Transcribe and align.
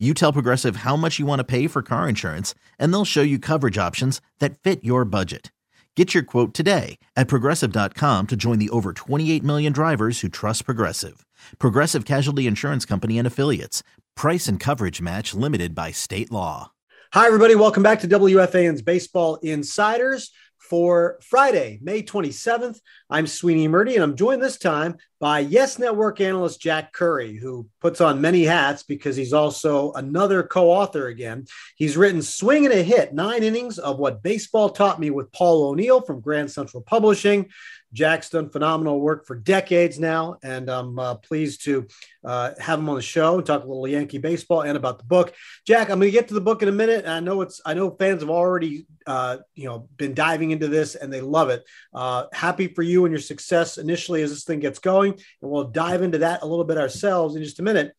You 0.00 0.12
tell 0.12 0.32
Progressive 0.32 0.76
how 0.76 0.96
much 0.96 1.20
you 1.20 1.24
want 1.24 1.38
to 1.38 1.44
pay 1.44 1.68
for 1.68 1.80
car 1.80 2.08
insurance, 2.08 2.52
and 2.80 2.92
they'll 2.92 3.04
show 3.04 3.22
you 3.22 3.38
coverage 3.38 3.78
options 3.78 4.20
that 4.40 4.58
fit 4.58 4.82
your 4.82 5.04
budget. 5.04 5.52
Get 5.94 6.12
your 6.12 6.24
quote 6.24 6.52
today 6.52 6.98
at 7.14 7.28
progressive.com 7.28 8.26
to 8.26 8.36
join 8.36 8.58
the 8.58 8.70
over 8.70 8.92
28 8.92 9.44
million 9.44 9.72
drivers 9.72 10.20
who 10.20 10.28
trust 10.28 10.64
Progressive. 10.64 11.24
Progressive 11.60 12.04
Casualty 12.04 12.48
Insurance 12.48 12.84
Company 12.84 13.18
and 13.18 13.26
Affiliates. 13.26 13.84
Price 14.16 14.48
and 14.48 14.58
coverage 14.58 15.00
match 15.00 15.32
limited 15.32 15.76
by 15.76 15.92
state 15.92 16.32
law. 16.32 16.72
Hi, 17.12 17.28
everybody. 17.28 17.54
Welcome 17.54 17.84
back 17.84 18.00
to 18.00 18.08
WFAN's 18.08 18.82
Baseball 18.82 19.36
Insiders 19.36 20.32
for 20.74 21.20
Friday, 21.20 21.78
May 21.82 22.02
27th. 22.02 22.80
I'm 23.08 23.28
Sweeney 23.28 23.68
Murti, 23.68 23.94
and 23.94 24.02
I'm 24.02 24.16
joined 24.16 24.42
this 24.42 24.58
time 24.58 24.96
by 25.20 25.38
Yes 25.38 25.78
Network 25.78 26.20
analyst 26.20 26.60
Jack 26.60 26.92
Curry, 26.92 27.36
who 27.36 27.68
puts 27.80 28.00
on 28.00 28.20
many 28.20 28.42
hats 28.42 28.82
because 28.82 29.14
he's 29.14 29.32
also 29.32 29.92
another 29.92 30.42
co 30.42 30.72
author 30.72 31.06
again. 31.06 31.46
He's 31.76 31.96
written 31.96 32.22
Swing 32.22 32.64
and 32.64 32.74
a 32.74 32.82
Hit, 32.82 33.14
nine 33.14 33.44
innings 33.44 33.78
of 33.78 34.00
what 34.00 34.24
baseball 34.24 34.68
taught 34.68 34.98
me 34.98 35.10
with 35.10 35.30
Paul 35.30 35.68
O'Neill 35.68 36.00
from 36.00 36.20
Grand 36.20 36.50
Central 36.50 36.82
Publishing. 36.82 37.50
Jack's 37.94 38.28
done 38.28 38.50
phenomenal 38.50 39.00
work 39.00 39.24
for 39.24 39.36
decades 39.36 39.98
now, 39.98 40.36
and 40.42 40.68
I'm 40.68 40.98
uh, 40.98 41.14
pleased 41.14 41.64
to 41.64 41.86
uh, 42.24 42.50
have 42.58 42.80
him 42.80 42.88
on 42.88 42.96
the 42.96 43.02
show 43.02 43.36
and 43.36 43.46
talk 43.46 43.62
a 43.62 43.66
little 43.66 43.86
Yankee 43.86 44.18
baseball 44.18 44.62
and 44.62 44.76
about 44.76 44.98
the 44.98 45.04
book. 45.04 45.32
Jack, 45.66 45.88
I'm 45.88 46.00
going 46.00 46.10
to 46.10 46.18
get 46.18 46.28
to 46.28 46.34
the 46.34 46.40
book 46.40 46.62
in 46.62 46.68
a 46.68 46.72
minute. 46.72 47.06
I 47.06 47.20
know 47.20 47.40
it's 47.40 47.60
I 47.64 47.74
know 47.74 47.92
fans 47.92 48.22
have 48.22 48.30
already 48.30 48.86
uh, 49.06 49.38
you 49.54 49.64
know 49.64 49.88
been 49.96 50.12
diving 50.12 50.50
into 50.50 50.66
this 50.66 50.96
and 50.96 51.12
they 51.12 51.20
love 51.20 51.50
it. 51.50 51.64
Uh, 51.94 52.26
happy 52.32 52.66
for 52.66 52.82
you 52.82 53.04
and 53.04 53.12
your 53.12 53.20
success 53.20 53.78
initially 53.78 54.22
as 54.22 54.30
this 54.30 54.44
thing 54.44 54.58
gets 54.58 54.80
going, 54.80 55.12
and 55.12 55.50
we'll 55.50 55.64
dive 55.64 56.02
into 56.02 56.18
that 56.18 56.42
a 56.42 56.46
little 56.46 56.64
bit 56.64 56.78
ourselves 56.78 57.36
in 57.36 57.44
just 57.44 57.60
a 57.60 57.62
minute. 57.62 57.94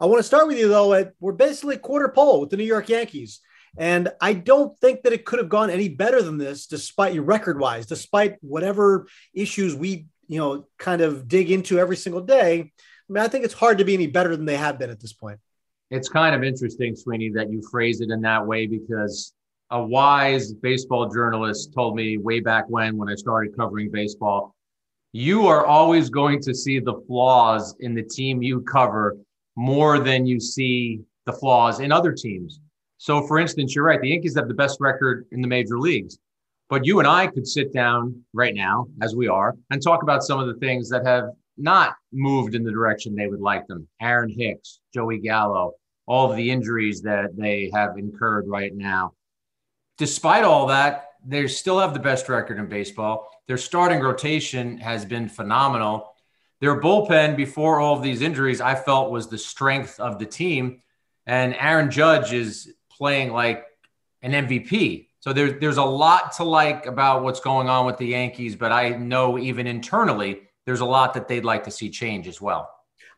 I 0.00 0.06
want 0.06 0.18
to 0.20 0.24
start 0.24 0.46
with 0.48 0.58
you 0.58 0.68
though. 0.68 0.94
At, 0.94 1.12
we're 1.20 1.32
basically 1.32 1.76
quarter 1.76 2.08
pole 2.08 2.40
with 2.40 2.50
the 2.50 2.56
New 2.56 2.64
York 2.64 2.88
Yankees. 2.88 3.40
And 3.76 4.10
I 4.20 4.34
don't 4.34 4.78
think 4.78 5.02
that 5.02 5.12
it 5.12 5.24
could 5.24 5.38
have 5.38 5.48
gone 5.48 5.70
any 5.70 5.88
better 5.88 6.22
than 6.22 6.38
this, 6.38 6.66
despite 6.66 7.14
your 7.14 7.24
record 7.24 7.58
wise, 7.58 7.86
despite 7.86 8.36
whatever 8.40 9.06
issues 9.32 9.74
we, 9.74 10.06
you 10.28 10.38
know, 10.38 10.66
kind 10.78 11.00
of 11.00 11.26
dig 11.26 11.50
into 11.50 11.78
every 11.78 11.96
single 11.96 12.20
day. 12.20 12.60
I 12.60 13.12
mean, 13.12 13.22
I 13.22 13.28
think 13.28 13.44
it's 13.44 13.54
hard 13.54 13.78
to 13.78 13.84
be 13.84 13.94
any 13.94 14.06
better 14.06 14.36
than 14.36 14.46
they 14.46 14.56
have 14.56 14.78
been 14.78 14.90
at 14.90 15.00
this 15.00 15.12
point. 15.12 15.40
It's 15.90 16.08
kind 16.08 16.34
of 16.34 16.42
interesting, 16.42 16.96
Sweeney, 16.96 17.30
that 17.30 17.50
you 17.50 17.62
phrase 17.70 18.00
it 18.00 18.10
in 18.10 18.20
that 18.22 18.46
way 18.46 18.66
because 18.66 19.32
a 19.70 19.82
wise 19.82 20.52
baseball 20.52 21.08
journalist 21.08 21.74
told 21.74 21.96
me 21.96 22.16
way 22.16 22.40
back 22.40 22.64
when, 22.68 22.96
when 22.96 23.08
I 23.08 23.14
started 23.14 23.56
covering 23.56 23.90
baseball, 23.90 24.54
you 25.12 25.46
are 25.46 25.64
always 25.66 26.10
going 26.10 26.40
to 26.42 26.54
see 26.54 26.80
the 26.80 27.00
flaws 27.06 27.74
in 27.80 27.94
the 27.94 28.02
team 28.02 28.42
you 28.42 28.62
cover 28.62 29.16
more 29.56 29.98
than 29.98 30.26
you 30.26 30.40
see 30.40 31.00
the 31.26 31.32
flaws 31.32 31.80
in 31.80 31.92
other 31.92 32.12
teams. 32.12 32.60
So, 32.98 33.26
for 33.26 33.38
instance, 33.38 33.74
you're 33.74 33.84
right. 33.84 34.00
The 34.00 34.08
Yankees 34.08 34.36
have 34.36 34.48
the 34.48 34.54
best 34.54 34.80
record 34.80 35.26
in 35.32 35.40
the 35.40 35.48
major 35.48 35.78
leagues. 35.78 36.18
But 36.70 36.86
you 36.86 36.98
and 36.98 37.08
I 37.08 37.26
could 37.26 37.46
sit 37.46 37.72
down 37.72 38.22
right 38.32 38.54
now, 38.54 38.86
as 39.02 39.14
we 39.14 39.28
are, 39.28 39.54
and 39.70 39.82
talk 39.82 40.02
about 40.02 40.22
some 40.22 40.40
of 40.40 40.46
the 40.46 40.54
things 40.54 40.88
that 40.88 41.06
have 41.06 41.30
not 41.56 41.96
moved 42.12 42.54
in 42.54 42.64
the 42.64 42.72
direction 42.72 43.14
they 43.14 43.26
would 43.26 43.40
like 43.40 43.66
them. 43.66 43.86
Aaron 44.00 44.30
Hicks, 44.30 44.80
Joey 44.92 45.18
Gallo, 45.18 45.74
all 46.06 46.30
of 46.30 46.36
the 46.36 46.50
injuries 46.50 47.02
that 47.02 47.36
they 47.36 47.70
have 47.72 47.98
incurred 47.98 48.46
right 48.48 48.74
now. 48.74 49.12
Despite 49.98 50.44
all 50.44 50.66
that, 50.66 51.10
they 51.24 51.46
still 51.46 51.78
have 51.78 51.94
the 51.94 52.00
best 52.00 52.28
record 52.28 52.58
in 52.58 52.66
baseball. 52.66 53.28
Their 53.46 53.58
starting 53.58 54.00
rotation 54.00 54.78
has 54.78 55.04
been 55.04 55.28
phenomenal. 55.28 56.12
Their 56.60 56.80
bullpen, 56.80 57.36
before 57.36 57.80
all 57.80 57.96
of 57.96 58.02
these 58.02 58.22
injuries, 58.22 58.60
I 58.60 58.74
felt 58.74 59.10
was 59.10 59.28
the 59.28 59.38
strength 59.38 60.00
of 60.00 60.18
the 60.18 60.26
team. 60.26 60.82
And 61.26 61.54
Aaron 61.54 61.90
Judge 61.90 62.32
is 62.32 62.74
playing 62.96 63.32
like 63.32 63.64
an 64.22 64.32
MVP. 64.32 65.08
So 65.20 65.32
there's 65.32 65.60
there's 65.60 65.78
a 65.78 65.84
lot 65.84 66.32
to 66.36 66.44
like 66.44 66.86
about 66.86 67.22
what's 67.22 67.40
going 67.40 67.68
on 67.68 67.86
with 67.86 67.96
the 67.96 68.06
Yankees, 68.06 68.56
but 68.56 68.72
I 68.72 68.90
know 68.90 69.38
even 69.38 69.66
internally 69.66 70.42
there's 70.66 70.80
a 70.80 70.84
lot 70.84 71.14
that 71.14 71.28
they'd 71.28 71.44
like 71.44 71.64
to 71.64 71.70
see 71.70 71.90
change 71.90 72.26
as 72.26 72.40
well. 72.40 72.70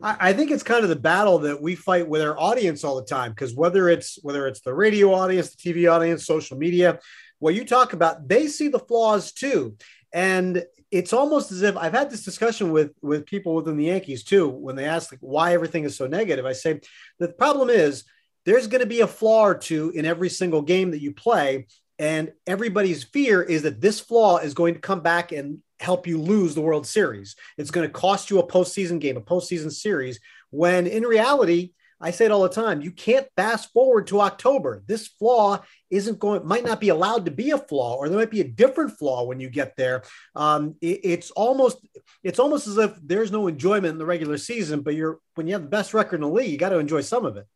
I 0.02 0.34
think 0.34 0.50
it's 0.50 0.62
kind 0.62 0.82
of 0.82 0.90
the 0.90 0.96
battle 0.96 1.38
that 1.40 1.60
we 1.60 1.74
fight 1.74 2.06
with 2.06 2.20
our 2.20 2.38
audience 2.38 2.84
all 2.84 2.96
the 2.96 3.06
time 3.06 3.32
because 3.32 3.54
whether 3.54 3.88
it's 3.88 4.18
whether 4.22 4.46
it's 4.46 4.60
the 4.60 4.74
radio 4.74 5.14
audience, 5.14 5.54
the 5.54 5.72
TV 5.72 5.90
audience, 5.90 6.26
social 6.26 6.58
media, 6.58 6.98
what 7.38 7.54
you 7.54 7.64
talk 7.64 7.94
about, 7.94 8.28
they 8.28 8.46
see 8.46 8.68
the 8.68 8.78
flaws 8.78 9.32
too. 9.32 9.76
And 10.12 10.64
it's 10.90 11.12
almost 11.12 11.50
as 11.50 11.62
if 11.62 11.76
I've 11.76 11.94
had 11.94 12.10
this 12.10 12.24
discussion 12.24 12.72
with 12.72 12.92
with 13.00 13.24
people 13.24 13.54
within 13.54 13.78
the 13.78 13.86
Yankees 13.86 14.22
too 14.22 14.48
when 14.48 14.76
they 14.76 14.84
ask 14.84 15.12
like 15.12 15.20
why 15.20 15.54
everything 15.54 15.84
is 15.84 15.96
so 15.96 16.06
negative. 16.06 16.44
I 16.44 16.52
say 16.52 16.80
the 17.18 17.28
problem 17.28 17.70
is 17.70 18.04
there's 18.46 18.68
going 18.68 18.80
to 18.80 18.86
be 18.86 19.00
a 19.00 19.06
flaw 19.06 19.44
or 19.44 19.54
two 19.54 19.90
in 19.90 20.06
every 20.06 20.30
single 20.30 20.62
game 20.62 20.92
that 20.92 21.02
you 21.02 21.12
play. 21.12 21.66
And 21.98 22.32
everybody's 22.46 23.04
fear 23.04 23.42
is 23.42 23.62
that 23.62 23.80
this 23.80 24.00
flaw 24.00 24.38
is 24.38 24.54
going 24.54 24.74
to 24.74 24.80
come 24.80 25.00
back 25.00 25.32
and 25.32 25.58
help 25.80 26.06
you 26.06 26.20
lose 26.20 26.54
the 26.54 26.60
World 26.60 26.86
Series. 26.86 27.36
It's 27.58 27.70
going 27.70 27.86
to 27.86 27.92
cost 27.92 28.30
you 28.30 28.38
a 28.38 28.46
postseason 28.46 29.00
game, 29.00 29.16
a 29.16 29.20
postseason 29.20 29.72
series, 29.72 30.20
when 30.50 30.86
in 30.86 31.02
reality, 31.02 31.72
I 32.00 32.10
say 32.10 32.26
it 32.26 32.30
all 32.30 32.42
the 32.42 32.50
time, 32.50 32.82
you 32.82 32.90
can't 32.90 33.26
fast 33.36 33.72
forward 33.72 34.06
to 34.08 34.20
October. 34.20 34.82
This 34.86 35.06
flaw 35.06 35.62
isn't 35.90 36.18
going, 36.18 36.46
might 36.46 36.64
not 36.64 36.80
be 36.80 36.90
allowed 36.90 37.24
to 37.24 37.30
be 37.30 37.50
a 37.50 37.58
flaw, 37.58 37.96
or 37.96 38.08
there 38.08 38.18
might 38.18 38.30
be 38.30 38.42
a 38.42 38.48
different 38.48 38.98
flaw 38.98 39.24
when 39.24 39.40
you 39.40 39.48
get 39.48 39.74
there. 39.76 40.02
Um, 40.34 40.76
it, 40.82 41.00
it's 41.02 41.30
almost, 41.30 41.78
it's 42.22 42.38
almost 42.38 42.66
as 42.66 42.76
if 42.76 42.92
there's 43.02 43.32
no 43.32 43.46
enjoyment 43.48 43.92
in 43.92 43.98
the 43.98 44.04
regular 44.04 44.36
season, 44.36 44.82
but 44.82 44.94
you're, 44.94 45.18
when 45.34 45.46
you 45.46 45.54
have 45.54 45.62
the 45.62 45.68
best 45.68 45.94
record 45.94 46.16
in 46.16 46.20
the 46.22 46.28
league, 46.28 46.50
you 46.50 46.58
got 46.58 46.68
to 46.68 46.78
enjoy 46.78 47.00
some 47.00 47.24
of 47.24 47.38
it. 47.38 47.46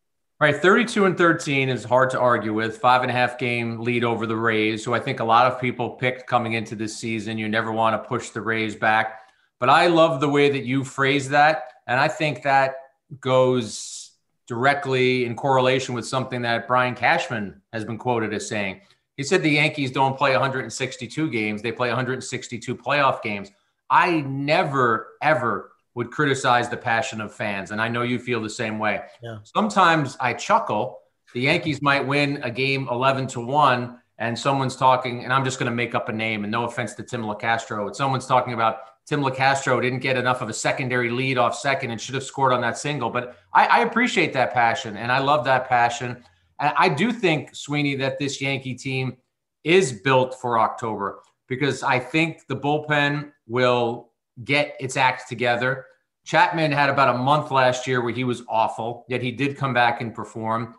Right, 0.40 0.56
32 0.56 1.04
and 1.04 1.18
13 1.18 1.68
is 1.68 1.84
hard 1.84 2.08
to 2.10 2.18
argue 2.18 2.54
with. 2.54 2.78
Five 2.78 3.02
and 3.02 3.10
a 3.10 3.14
half 3.14 3.36
game 3.36 3.80
lead 3.80 4.04
over 4.04 4.24
the 4.26 4.36
Rays, 4.36 4.82
who 4.82 4.94
I 4.94 4.98
think 4.98 5.20
a 5.20 5.24
lot 5.24 5.46
of 5.46 5.60
people 5.60 5.90
picked 5.90 6.26
coming 6.26 6.54
into 6.54 6.74
this 6.74 6.96
season. 6.96 7.36
You 7.36 7.46
never 7.46 7.70
want 7.70 8.02
to 8.02 8.08
push 8.08 8.30
the 8.30 8.40
Rays 8.40 8.74
back. 8.74 9.20
But 9.58 9.68
I 9.68 9.88
love 9.88 10.18
the 10.18 10.30
way 10.30 10.48
that 10.48 10.64
you 10.64 10.82
phrase 10.82 11.28
that. 11.28 11.64
And 11.86 12.00
I 12.00 12.08
think 12.08 12.42
that 12.44 12.76
goes 13.20 14.12
directly 14.48 15.26
in 15.26 15.36
correlation 15.36 15.94
with 15.94 16.06
something 16.06 16.40
that 16.40 16.66
Brian 16.66 16.94
Cashman 16.94 17.60
has 17.74 17.84
been 17.84 17.98
quoted 17.98 18.32
as 18.32 18.48
saying. 18.48 18.80
He 19.18 19.24
said 19.24 19.42
the 19.42 19.50
Yankees 19.50 19.90
don't 19.90 20.16
play 20.16 20.32
162 20.32 21.30
games, 21.30 21.60
they 21.60 21.70
play 21.70 21.88
162 21.88 22.74
playoff 22.76 23.20
games. 23.20 23.50
I 23.90 24.22
never, 24.22 25.08
ever 25.20 25.72
would 25.94 26.10
criticize 26.10 26.68
the 26.68 26.76
passion 26.76 27.20
of 27.20 27.34
fans. 27.34 27.70
And 27.70 27.80
I 27.80 27.88
know 27.88 28.02
you 28.02 28.18
feel 28.18 28.40
the 28.40 28.50
same 28.50 28.78
way. 28.78 29.02
Yeah. 29.22 29.38
Sometimes 29.42 30.16
I 30.20 30.34
chuckle. 30.34 30.98
The 31.34 31.40
Yankees 31.40 31.82
might 31.82 32.06
win 32.06 32.42
a 32.42 32.50
game 32.50 32.88
11 32.90 33.28
to 33.28 33.40
1, 33.40 33.98
and 34.18 34.38
someone's 34.38 34.76
talking, 34.76 35.24
and 35.24 35.32
I'm 35.32 35.44
just 35.44 35.58
going 35.58 35.70
to 35.70 35.74
make 35.74 35.94
up 35.94 36.08
a 36.08 36.12
name, 36.12 36.44
and 36.44 36.50
no 36.50 36.64
offense 36.64 36.94
to 36.94 37.02
Tim 37.02 37.22
Locastro, 37.22 37.86
but 37.86 37.96
someone's 37.96 38.26
talking 38.26 38.52
about 38.52 38.80
Tim 39.06 39.22
Locastro 39.22 39.80
didn't 39.80 40.00
get 40.00 40.16
enough 40.16 40.40
of 40.42 40.48
a 40.48 40.52
secondary 40.52 41.10
lead 41.10 41.38
off 41.38 41.56
second 41.56 41.90
and 41.90 42.00
should 42.00 42.14
have 42.14 42.22
scored 42.22 42.52
on 42.52 42.60
that 42.60 42.78
single. 42.78 43.10
But 43.10 43.36
I, 43.52 43.66
I 43.66 43.78
appreciate 43.80 44.32
that 44.34 44.52
passion, 44.52 44.96
and 44.96 45.10
I 45.10 45.18
love 45.18 45.44
that 45.46 45.68
passion. 45.68 46.22
And 46.60 46.72
I 46.76 46.88
do 46.88 47.12
think, 47.12 47.54
Sweeney, 47.54 47.96
that 47.96 48.18
this 48.18 48.40
Yankee 48.40 48.74
team 48.74 49.16
is 49.64 49.92
built 49.92 50.40
for 50.40 50.58
October 50.58 51.22
because 51.48 51.82
I 51.82 51.98
think 51.98 52.46
the 52.46 52.56
bullpen 52.56 53.32
will 53.48 54.10
get 54.44 54.76
its 54.78 54.96
act 54.96 55.28
together. 55.28 55.86
Chapman 56.24 56.72
had 56.72 56.90
about 56.90 57.14
a 57.14 57.18
month 57.18 57.50
last 57.50 57.86
year 57.86 58.02
where 58.02 58.12
he 58.12 58.24
was 58.24 58.42
awful, 58.48 59.04
yet 59.08 59.22
he 59.22 59.32
did 59.32 59.56
come 59.56 59.74
back 59.74 60.00
and 60.00 60.14
perform. 60.14 60.74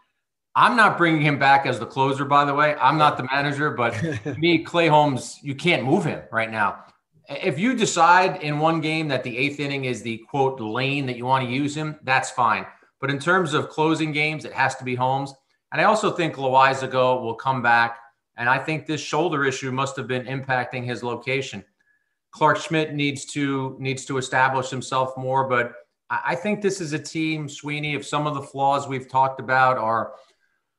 I'm 0.56 0.76
not 0.76 0.98
bringing 0.98 1.22
him 1.22 1.40
back 1.40 1.66
as 1.66 1.80
the 1.80 1.86
closer, 1.86 2.26
by 2.26 2.46
the 2.46 2.54
way. 2.54 2.76
I'm 2.76 2.98
not 2.98 3.18
the 3.18 3.24
manager, 3.32 3.72
but 3.72 4.02
me, 4.38 4.64
Clay 4.64 4.88
Holmes, 4.88 5.40
you 5.42 5.56
can't 5.56 5.86
move 5.86 6.04
him 6.04 6.22
right 6.32 6.52
now. 6.52 6.84
If 7.30 7.58
you 7.58 7.76
decide 7.76 8.42
in 8.42 8.60
one 8.60 8.82
game 8.82 9.08
that 9.08 9.24
the 9.24 9.38
eighth 9.38 9.60
inning 9.60 9.86
is 9.86 10.02
the 10.02 10.18
quote 10.30 10.60
lane 10.60 11.06
that 11.06 11.16
you 11.16 11.26
want 11.26 11.46
to 11.46 11.52
use 11.52 11.76
him, 11.76 11.98
that's 12.04 12.30
fine. 12.30 12.66
But 13.00 13.10
in 13.10 13.20
terms 13.20 13.54
of 13.54 13.70
closing 13.70 14.12
games, 14.12 14.44
it 14.44 14.52
has 14.52 14.76
to 14.76 14.84
be 14.84 14.96
Holmes. 14.96 15.34
And 15.72 15.80
I 15.80 15.86
also 15.86 16.12
think 16.12 16.36
Loaisiga 16.36 17.22
will 17.22 17.36
come 17.36 17.62
back. 17.62 17.98
And 18.36 18.50
I 18.50 18.58
think 18.58 18.86
this 18.86 19.02
shoulder 19.02 19.46
issue 19.46 19.72
must 19.72 19.96
have 19.96 20.08
been 20.08 20.26
impacting 20.26 20.84
his 20.86 21.04
location. 21.04 21.64
Clarke 22.32 22.58
Schmidt 22.58 22.94
needs 22.94 23.26
to 23.26 23.76
needs 23.80 24.06
to 24.06 24.18
establish 24.18 24.70
himself 24.70 25.16
more. 25.18 25.48
But 25.48 25.74
I 26.10 26.36
think 26.36 26.62
this 26.62 26.82
is 26.82 26.94
a 26.94 27.00
team, 27.00 27.48
Sweeney, 27.48 27.94
if 27.94 28.06
some 28.06 28.28
of 28.28 28.36
the 28.36 28.42
flaws 28.42 28.88
we've 28.88 29.10
talked 29.10 29.40
about 29.40 29.78
are 29.78 30.14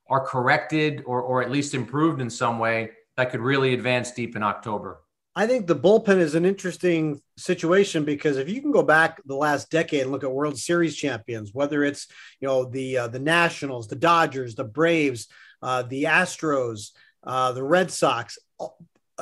are 0.08 0.26
corrected 0.26 1.02
or, 1.06 1.22
or 1.22 1.42
at 1.42 1.50
least 1.50 1.74
improved 1.74 2.20
in 2.20 2.28
some 2.28 2.58
way 2.58 2.90
that 3.16 3.30
could 3.30 3.40
really 3.40 3.72
advance 3.72 4.10
deep 4.10 4.36
in 4.36 4.42
October? 4.42 5.00
I 5.34 5.46
think 5.46 5.66
the 5.66 5.76
bullpen 5.76 6.18
is 6.18 6.34
an 6.34 6.44
interesting 6.44 7.22
situation 7.38 8.04
because 8.04 8.36
if 8.36 8.50
you 8.50 8.60
can 8.60 8.70
go 8.70 8.82
back 8.82 9.22
the 9.24 9.34
last 9.34 9.70
decade 9.70 10.02
and 10.02 10.12
look 10.12 10.24
at 10.24 10.30
World 10.30 10.58
Series 10.58 10.94
champions, 10.94 11.54
whether 11.54 11.84
it's 11.84 12.08
you 12.40 12.48
know 12.48 12.64
the 12.64 12.98
uh, 12.98 13.08
the 13.08 13.18
Nationals, 13.18 13.88
the 13.88 13.96
Dodgers, 13.96 14.54
the 14.54 14.64
Braves, 14.64 15.28
uh, 15.62 15.82
the 15.82 16.04
Astros, 16.04 16.90
uh, 17.24 17.52
the 17.52 17.62
Red 17.62 17.90
Sox, 17.90 18.38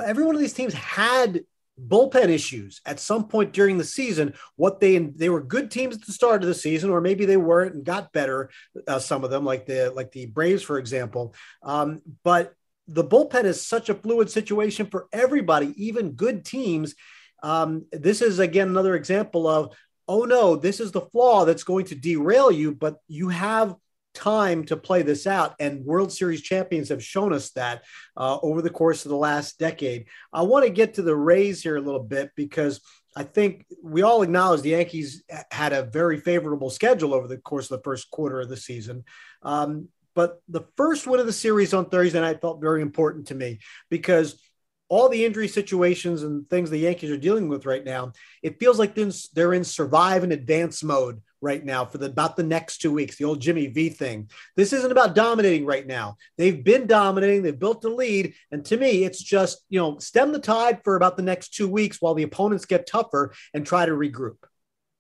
every 0.05 0.25
one 0.25 0.35
of 0.35 0.41
these 0.41 0.53
teams 0.53 0.75
had 0.75 1.43
bullpen 1.89 2.29
issues 2.29 2.81
at 2.85 3.01
some 3.01 3.29
point 3.29 3.53
during 3.53 3.79
the 3.79 3.85
season. 3.85 4.35
What 4.57 4.81
they 4.81 4.99
they 4.99 5.29
were 5.29 5.43
good 5.43 5.71
teams 5.71 5.97
at 5.97 6.07
the 6.07 6.13
start 6.13 6.43
of 6.43 6.49
the 6.49 6.55
season, 6.55 6.91
or 6.91 7.01
maybe 7.01 7.25
they 7.25 7.37
weren't 7.37 7.75
and 7.75 7.85
got 7.85 8.13
better. 8.13 8.51
Uh, 8.87 8.99
some 8.99 9.25
of 9.25 9.31
them, 9.31 9.45
like 9.45 9.67
the 9.67 9.91
like 9.95 10.13
the 10.13 10.27
Braves, 10.27 10.63
for 10.63 10.79
example. 10.79 11.35
Um, 11.63 12.03
but 12.25 12.55
the 12.89 13.05
bullpen 13.05 13.45
is 13.45 13.65
such 13.65 13.89
a 13.89 13.95
fluid 13.95 14.31
situation 14.31 14.87
for 14.87 15.07
everybody, 15.13 15.73
even 15.77 16.13
good 16.13 16.45
teams. 16.45 16.95
Um, 17.43 17.87
this 17.93 18.21
is 18.21 18.39
again 18.39 18.69
another 18.69 18.95
example 18.95 19.47
of 19.47 19.75
oh 20.09 20.25
no, 20.25 20.57
this 20.57 20.81
is 20.81 20.91
the 20.91 21.01
flaw 21.01 21.45
that's 21.45 21.63
going 21.63 21.87
to 21.87 21.95
derail 21.95 22.51
you, 22.51 22.73
but 22.73 22.97
you 23.07 23.29
have 23.29 23.77
time 24.21 24.65
to 24.67 24.77
play 24.77 25.03
this 25.03 25.27
out. 25.27 25.55
And 25.59 25.85
World 25.85 26.13
Series 26.13 26.43
champions 26.43 26.91
have 26.91 27.03
shown 27.03 27.33
us 27.33 27.51
that 27.53 27.85
uh, 28.17 28.39
over 28.43 28.61
the 28.61 28.71
course 28.71 29.05
of 29.05 29.11
the 29.11 29.17
last 29.17 29.59
decade. 29.59 30.07
I 30.33 30.43
want 30.43 30.65
to 30.65 30.71
get 30.71 30.95
to 30.95 31.03
the 31.03 31.17
Rays 31.17 31.63
here 31.63 31.77
a 31.77 31.81
little 31.81 32.03
bit 32.03 32.31
because 32.37 32.81
I 33.17 33.25
think 33.25 33.65
we 33.83 34.03
all 34.03 34.23
acknowledge 34.23 34.61
the 34.61 34.71
Yankees 34.71 35.25
had 35.51 35.73
a 35.73 35.83
very 35.83 36.21
favorable 36.21 36.71
schedule 36.71 37.15
over 37.15 37.27
the 37.27 37.39
course 37.39 37.71
of 37.71 37.79
the 37.79 37.83
first 37.83 38.11
quarter 38.11 38.41
of 38.41 38.49
the 38.49 38.57
season. 38.57 39.05
Um, 39.43 39.89
but 40.15 40.41
the 40.49 40.67
first 40.77 41.07
win 41.07 41.21
of 41.21 41.27
the 41.27 41.33
series 41.33 41.73
on 41.73 41.89
Thursday 41.89 42.21
night 42.21 42.41
felt 42.41 42.61
very 42.61 42.83
important 42.83 43.29
to 43.29 43.35
me 43.35 43.61
because 43.89 44.41
all 44.89 45.09
the 45.09 45.25
injury 45.25 45.49
situations 45.49 46.25
and 46.25 46.49
things 46.51 46.69
the 46.69 46.79
Yankees 46.79 47.11
are 47.11 47.17
dealing 47.17 47.49
with 47.49 47.65
right 47.65 47.85
now, 47.85 48.13
it 48.43 48.59
feels 48.59 48.79
like 48.79 48.95
they're 49.33 49.55
in 49.55 49.65
survive 49.65 50.25
and 50.25 50.33
advance 50.33 50.83
mode 50.83 51.23
right 51.41 51.65
now 51.65 51.85
for 51.85 51.99
the, 51.99 52.07
about 52.07 52.37
the 52.37 52.43
next 52.43 52.79
two 52.79 52.93
weeks, 52.93 53.17
the 53.17 53.25
old 53.25 53.41
Jimmy 53.41 53.67
V 53.69 53.89
thing. 53.89 54.31
This 54.57 54.73
isn't 54.73 54.93
about 54.93 55.15
dominating 55.15 55.65
right 55.65 55.87
now. 55.87 56.17
They've 56.39 56.63
been 56.63 56.87
dominating, 56.87 57.43
they've 57.43 57.59
built 57.59 57.85
a 57.85 57.89
lead. 57.89 58.35
And 58.51 58.65
to 58.67 58.77
me, 58.77 59.05
it's 59.05 59.23
just, 59.23 59.65
you 59.69 59.81
know, 59.81 59.99
stem 59.99 60.33
the 60.33 60.39
tide 60.39 60.83
for 60.85 60.97
about 60.97 61.17
the 61.17 61.23
next 61.23 61.55
two 61.55 61.69
weeks 61.69 62.01
while 62.01 62.15
the 62.15 62.23
opponents 62.23 62.65
get 62.65 62.87
tougher 62.87 63.33
and 63.55 63.67
try 63.67 63.87
to 63.87 63.93
regroup. 63.93 64.37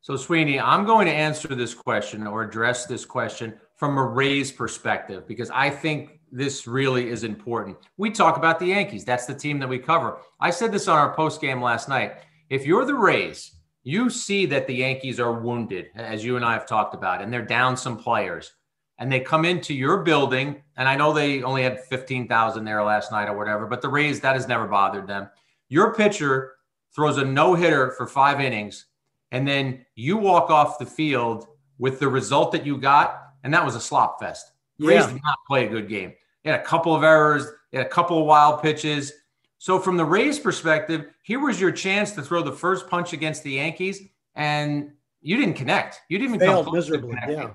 So, 0.02 0.16
Sweeney, 0.16 0.58
I'm 0.58 0.86
going 0.86 1.06
to 1.06 1.12
answer 1.12 1.48
this 1.48 1.74
question 1.74 2.26
or 2.26 2.42
address 2.42 2.86
this 2.86 3.04
question 3.04 3.54
from 3.76 3.98
a 3.98 4.04
Rays 4.04 4.50
perspective 4.50 5.26
because 5.26 5.50
I 5.50 5.68
think 5.68 6.20
this 6.32 6.66
really 6.66 7.10
is 7.10 7.24
important. 7.24 7.76
We 7.98 8.10
talk 8.10 8.36
about 8.36 8.58
the 8.58 8.66
Yankees. 8.66 9.04
That's 9.04 9.26
the 9.26 9.34
team 9.34 9.58
that 9.58 9.68
we 9.68 9.78
cover. 9.78 10.18
I 10.40 10.50
said 10.50 10.72
this 10.72 10.88
on 10.88 10.96
our 10.96 11.14
post 11.14 11.40
game 11.40 11.60
last 11.60 11.88
night. 11.88 12.14
If 12.48 12.64
you're 12.66 12.84
the 12.84 12.94
Rays, 12.94 13.54
you 13.82 14.10
see 14.10 14.46
that 14.46 14.66
the 14.66 14.74
Yankees 14.74 15.18
are 15.18 15.32
wounded, 15.32 15.90
as 15.94 16.24
you 16.24 16.36
and 16.36 16.44
I 16.44 16.52
have 16.52 16.66
talked 16.66 16.94
about, 16.94 17.22
and 17.22 17.32
they're 17.32 17.44
down 17.44 17.76
some 17.76 17.96
players. 17.96 18.52
And 18.98 19.10
they 19.10 19.20
come 19.20 19.46
into 19.46 19.72
your 19.72 20.02
building, 20.02 20.62
and 20.76 20.86
I 20.86 20.94
know 20.94 21.12
they 21.12 21.42
only 21.42 21.62
had 21.62 21.82
15,000 21.84 22.64
there 22.64 22.82
last 22.84 23.10
night 23.10 23.28
or 23.28 23.36
whatever, 23.36 23.66
but 23.66 23.80
the 23.80 23.88
Rays, 23.88 24.20
that 24.20 24.36
has 24.36 24.46
never 24.46 24.66
bothered 24.66 25.06
them. 25.06 25.30
Your 25.70 25.94
pitcher 25.94 26.56
throws 26.94 27.16
a 27.16 27.24
no 27.24 27.54
hitter 27.54 27.92
for 27.92 28.06
five 28.06 28.40
innings, 28.40 28.86
and 29.32 29.48
then 29.48 29.86
you 29.94 30.18
walk 30.18 30.50
off 30.50 30.78
the 30.78 30.84
field 30.84 31.46
with 31.78 31.98
the 31.98 32.08
result 32.08 32.52
that 32.52 32.66
you 32.66 32.76
got, 32.76 33.22
and 33.42 33.54
that 33.54 33.64
was 33.64 33.74
a 33.74 33.80
slop 33.80 34.20
fest. 34.20 34.52
Yeah. 34.76 34.90
Rays 34.90 35.06
did 35.06 35.22
not 35.24 35.38
play 35.46 35.66
a 35.66 35.70
good 35.70 35.88
game. 35.88 36.12
They 36.44 36.50
had 36.50 36.60
a 36.60 36.64
couple 36.64 36.94
of 36.94 37.02
errors, 37.02 37.46
they 37.72 37.78
had 37.78 37.86
a 37.86 37.90
couple 37.90 38.18
of 38.18 38.26
wild 38.26 38.60
pitches. 38.60 39.12
So, 39.60 39.78
from 39.78 39.98
the 39.98 40.06
Rays' 40.06 40.38
perspective, 40.38 41.08
here 41.22 41.38
was 41.38 41.60
your 41.60 41.70
chance 41.70 42.12
to 42.12 42.22
throw 42.22 42.42
the 42.42 42.50
first 42.50 42.88
punch 42.88 43.12
against 43.12 43.42
the 43.42 43.50
Yankees, 43.50 44.00
and 44.34 44.92
you 45.20 45.36
didn't 45.36 45.52
connect. 45.52 46.00
You 46.08 46.18
didn't 46.18 46.36
even 46.36 46.48
failed 46.48 46.72
miserably. 46.72 47.14
Yeah. 47.28 47.50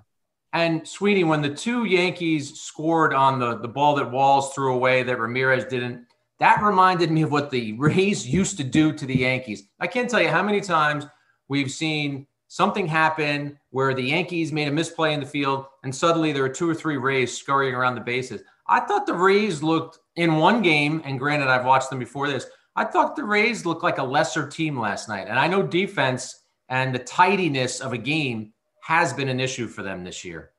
And 0.54 0.88
Sweeney, 0.88 1.24
when 1.24 1.42
the 1.42 1.50
two 1.50 1.86
Yankees 1.86 2.62
scored 2.62 3.12
on 3.16 3.40
the 3.40 3.58
the 3.58 3.68
ball 3.68 3.96
that 3.96 4.12
Walls 4.12 4.54
threw 4.54 4.76
away 4.76 5.02
that 5.02 5.18
Ramirez 5.18 5.66
didn't, 5.66 6.06
that 6.38 6.62
reminded 6.62 7.10
me 7.10 7.24
of 7.24 7.32
what 7.32 7.50
the 7.50 7.74
Rays 7.74 8.28
used 8.28 8.58
to 8.58 8.64
do 8.64 8.94
to 8.94 9.06
the 9.08 9.18
Yankees. 9.18 9.64
I 9.80 9.88
can't 9.88 10.08
tell 10.08 10.22
you 10.22 10.30
how 10.30 10.44
many 10.44 10.62
times 10.62 11.08
we've 11.48 11.72
seen 11.72 12.28
something 12.50 12.86
happen 12.86 13.58
where 13.72 13.96
the 13.96 14.04
Yankees 14.04 14.52
made 14.52 14.68
a 14.68 14.72
misplay 14.72 15.16
in 15.16 15.22
the 15.22 15.26
field, 15.26 15.66
and 15.84 15.94
suddenly 15.94 16.32
there 16.32 16.44
are 16.44 16.50
two 16.50 16.70
or 16.70 16.76
three 16.76 16.98
Rays 16.98 17.36
scurrying 17.36 17.74
around 17.74 17.96
the 17.96 18.02
bases. 18.02 18.44
I 18.68 18.80
thought 18.82 19.06
the 19.06 19.14
Rays 19.14 19.62
looked 19.62 20.00
in 20.16 20.38
one 20.38 20.62
game, 20.62 21.02
and 21.06 21.20
granted, 21.20 21.48
I've 21.48 21.66
watched 21.66 21.90
them 21.90 22.00
before 22.00 22.28
this. 22.28 22.48
I 22.76 22.86
thought 22.86 23.16
the 23.16 23.24
Rays 23.24 23.66
looked 23.66 23.84
like 23.84 24.00
a 24.00 24.04
lesser 24.04 24.48
team 24.48 24.80
last 24.80 25.08
night. 25.08 25.28
And 25.30 25.40
I 25.40 25.48
know 25.48 25.64
defense 25.64 26.44
and 26.68 26.94
the 26.94 27.00
tidiness 27.00 27.80
of 27.80 27.94
a 27.94 27.98
game 27.98 28.54
has 28.82 29.14
been 29.14 29.30
an 29.30 29.40
issue 29.40 29.68
for 29.68 29.82
them 29.82 30.04
this 30.04 30.26
year. 30.26 30.52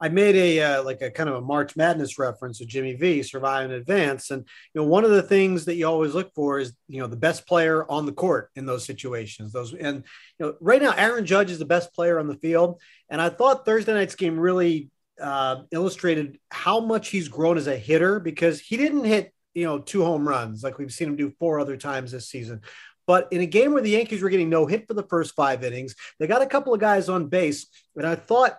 I 0.00 0.08
made 0.08 0.34
a 0.34 0.60
uh, 0.60 0.82
like 0.82 1.02
a 1.02 1.10
kind 1.10 1.28
of 1.28 1.36
a 1.36 1.40
March 1.40 1.76
Madness 1.76 2.18
reference 2.18 2.60
with 2.60 2.68
Jimmy 2.68 2.94
V, 2.94 3.22
survive 3.22 3.70
in 3.70 3.76
advance, 3.76 4.30
and 4.30 4.44
you 4.74 4.80
know 4.80 4.86
one 4.86 5.04
of 5.04 5.10
the 5.10 5.22
things 5.22 5.64
that 5.64 5.76
you 5.76 5.86
always 5.86 6.14
look 6.14 6.34
for 6.34 6.58
is 6.58 6.72
you 6.88 7.00
know 7.00 7.06
the 7.06 7.16
best 7.16 7.46
player 7.46 7.88
on 7.90 8.04
the 8.04 8.12
court 8.12 8.50
in 8.56 8.66
those 8.66 8.84
situations. 8.84 9.52
Those 9.52 9.72
and 9.72 10.04
you 10.38 10.46
know 10.46 10.56
right 10.60 10.82
now 10.82 10.92
Aaron 10.96 11.24
Judge 11.24 11.50
is 11.50 11.60
the 11.60 11.64
best 11.64 11.94
player 11.94 12.18
on 12.18 12.26
the 12.26 12.36
field, 12.36 12.82
and 13.08 13.20
I 13.20 13.30
thought 13.30 13.64
Thursday 13.64 13.94
night's 13.94 14.16
game 14.16 14.38
really 14.38 14.90
uh, 15.20 15.62
illustrated 15.70 16.38
how 16.50 16.80
much 16.80 17.08
he's 17.08 17.28
grown 17.28 17.56
as 17.56 17.66
a 17.66 17.76
hitter 17.76 18.20
because 18.20 18.60
he 18.60 18.76
didn't 18.76 19.04
hit 19.04 19.32
you 19.54 19.64
know 19.64 19.78
two 19.78 20.04
home 20.04 20.26
runs 20.26 20.64
like 20.64 20.78
we've 20.78 20.92
seen 20.92 21.08
him 21.08 21.16
do 21.16 21.32
four 21.38 21.60
other 21.60 21.76
times 21.76 22.12
this 22.12 22.28
season. 22.28 22.60
But 23.06 23.28
in 23.30 23.40
a 23.40 23.46
game 23.46 23.72
where 23.72 23.82
the 23.82 23.90
Yankees 23.90 24.22
were 24.22 24.30
getting 24.30 24.48
no 24.48 24.66
hit 24.66 24.88
for 24.88 24.94
the 24.94 25.02
first 25.02 25.34
five 25.34 25.62
innings, 25.62 25.94
they 26.18 26.26
got 26.26 26.42
a 26.42 26.46
couple 26.46 26.72
of 26.72 26.80
guys 26.80 27.08
on 27.08 27.28
base, 27.28 27.66
and 27.96 28.06
I 28.06 28.14
thought 28.14 28.58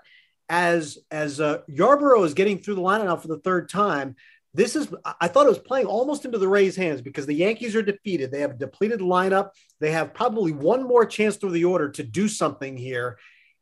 as 0.50 1.00
as 1.12 1.40
uh, 1.40 1.60
Yarbrough 1.70 2.26
is 2.26 2.34
getting 2.34 2.60
through 2.60 2.76
the 2.76 2.82
lineup 2.82 3.06
now 3.06 3.18
for 3.18 3.28
the 3.28 3.40
third 3.40 3.70
time, 3.70 4.16
this 4.54 4.76
is 4.76 4.88
I 5.20 5.28
thought 5.28 5.48
it 5.48 5.50
was 5.50 5.60
playing 5.60 5.88
almost 5.88 6.26
into 6.26 6.38
the 6.38 6.48
Rays' 6.48 6.76
hands 6.76 7.02
because 7.02 7.26
the 7.26 7.34
Yankees 7.34 7.76
are 7.76 7.82
defeated. 7.82 8.32
They 8.32 8.42
have 8.42 8.52
a 8.52 8.58
depleted 8.58 9.00
lineup. 9.00 9.50
They 9.80 9.92
have 9.92 10.14
probably 10.14 10.52
one 10.52 10.84
more 10.84 11.06
chance 11.06 11.36
through 11.36 11.52
the 11.52 11.66
order 11.66 11.90
to 11.90 12.04
do 12.04 12.28
something 12.28 12.78
here, 12.78 13.18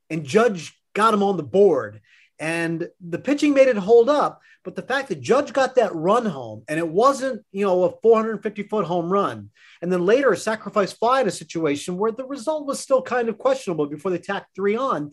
and 0.09 0.23
Judge 0.23 0.77
got 0.93 1.13
him 1.13 1.23
on 1.23 1.37
the 1.37 1.43
board. 1.43 2.01
And 2.39 2.87
the 2.99 3.19
pitching 3.19 3.53
made 3.53 3.67
it 3.67 3.77
hold 3.77 4.09
up. 4.09 4.41
But 4.63 4.75
the 4.75 4.81
fact 4.81 5.09
that 5.09 5.21
Judge 5.21 5.51
got 5.51 5.75
that 5.75 5.93
run 5.93 6.25
home 6.25 6.63
and 6.67 6.79
it 6.79 6.87
wasn't, 6.87 7.43
you 7.51 7.65
know, 7.65 7.83
a 7.83 7.91
450 8.01 8.63
foot 8.63 8.85
home 8.85 9.11
run, 9.11 9.49
and 9.81 9.91
then 9.91 10.05
later 10.05 10.31
a 10.31 10.37
sacrifice 10.37 10.93
fly 10.93 11.21
in 11.21 11.27
a 11.27 11.31
situation 11.31 11.97
where 11.97 12.11
the 12.11 12.25
result 12.25 12.65
was 12.65 12.79
still 12.79 13.01
kind 13.01 13.27
of 13.27 13.37
questionable 13.37 13.87
before 13.87 14.11
they 14.11 14.17
tacked 14.17 14.55
three 14.55 14.75
on. 14.75 15.11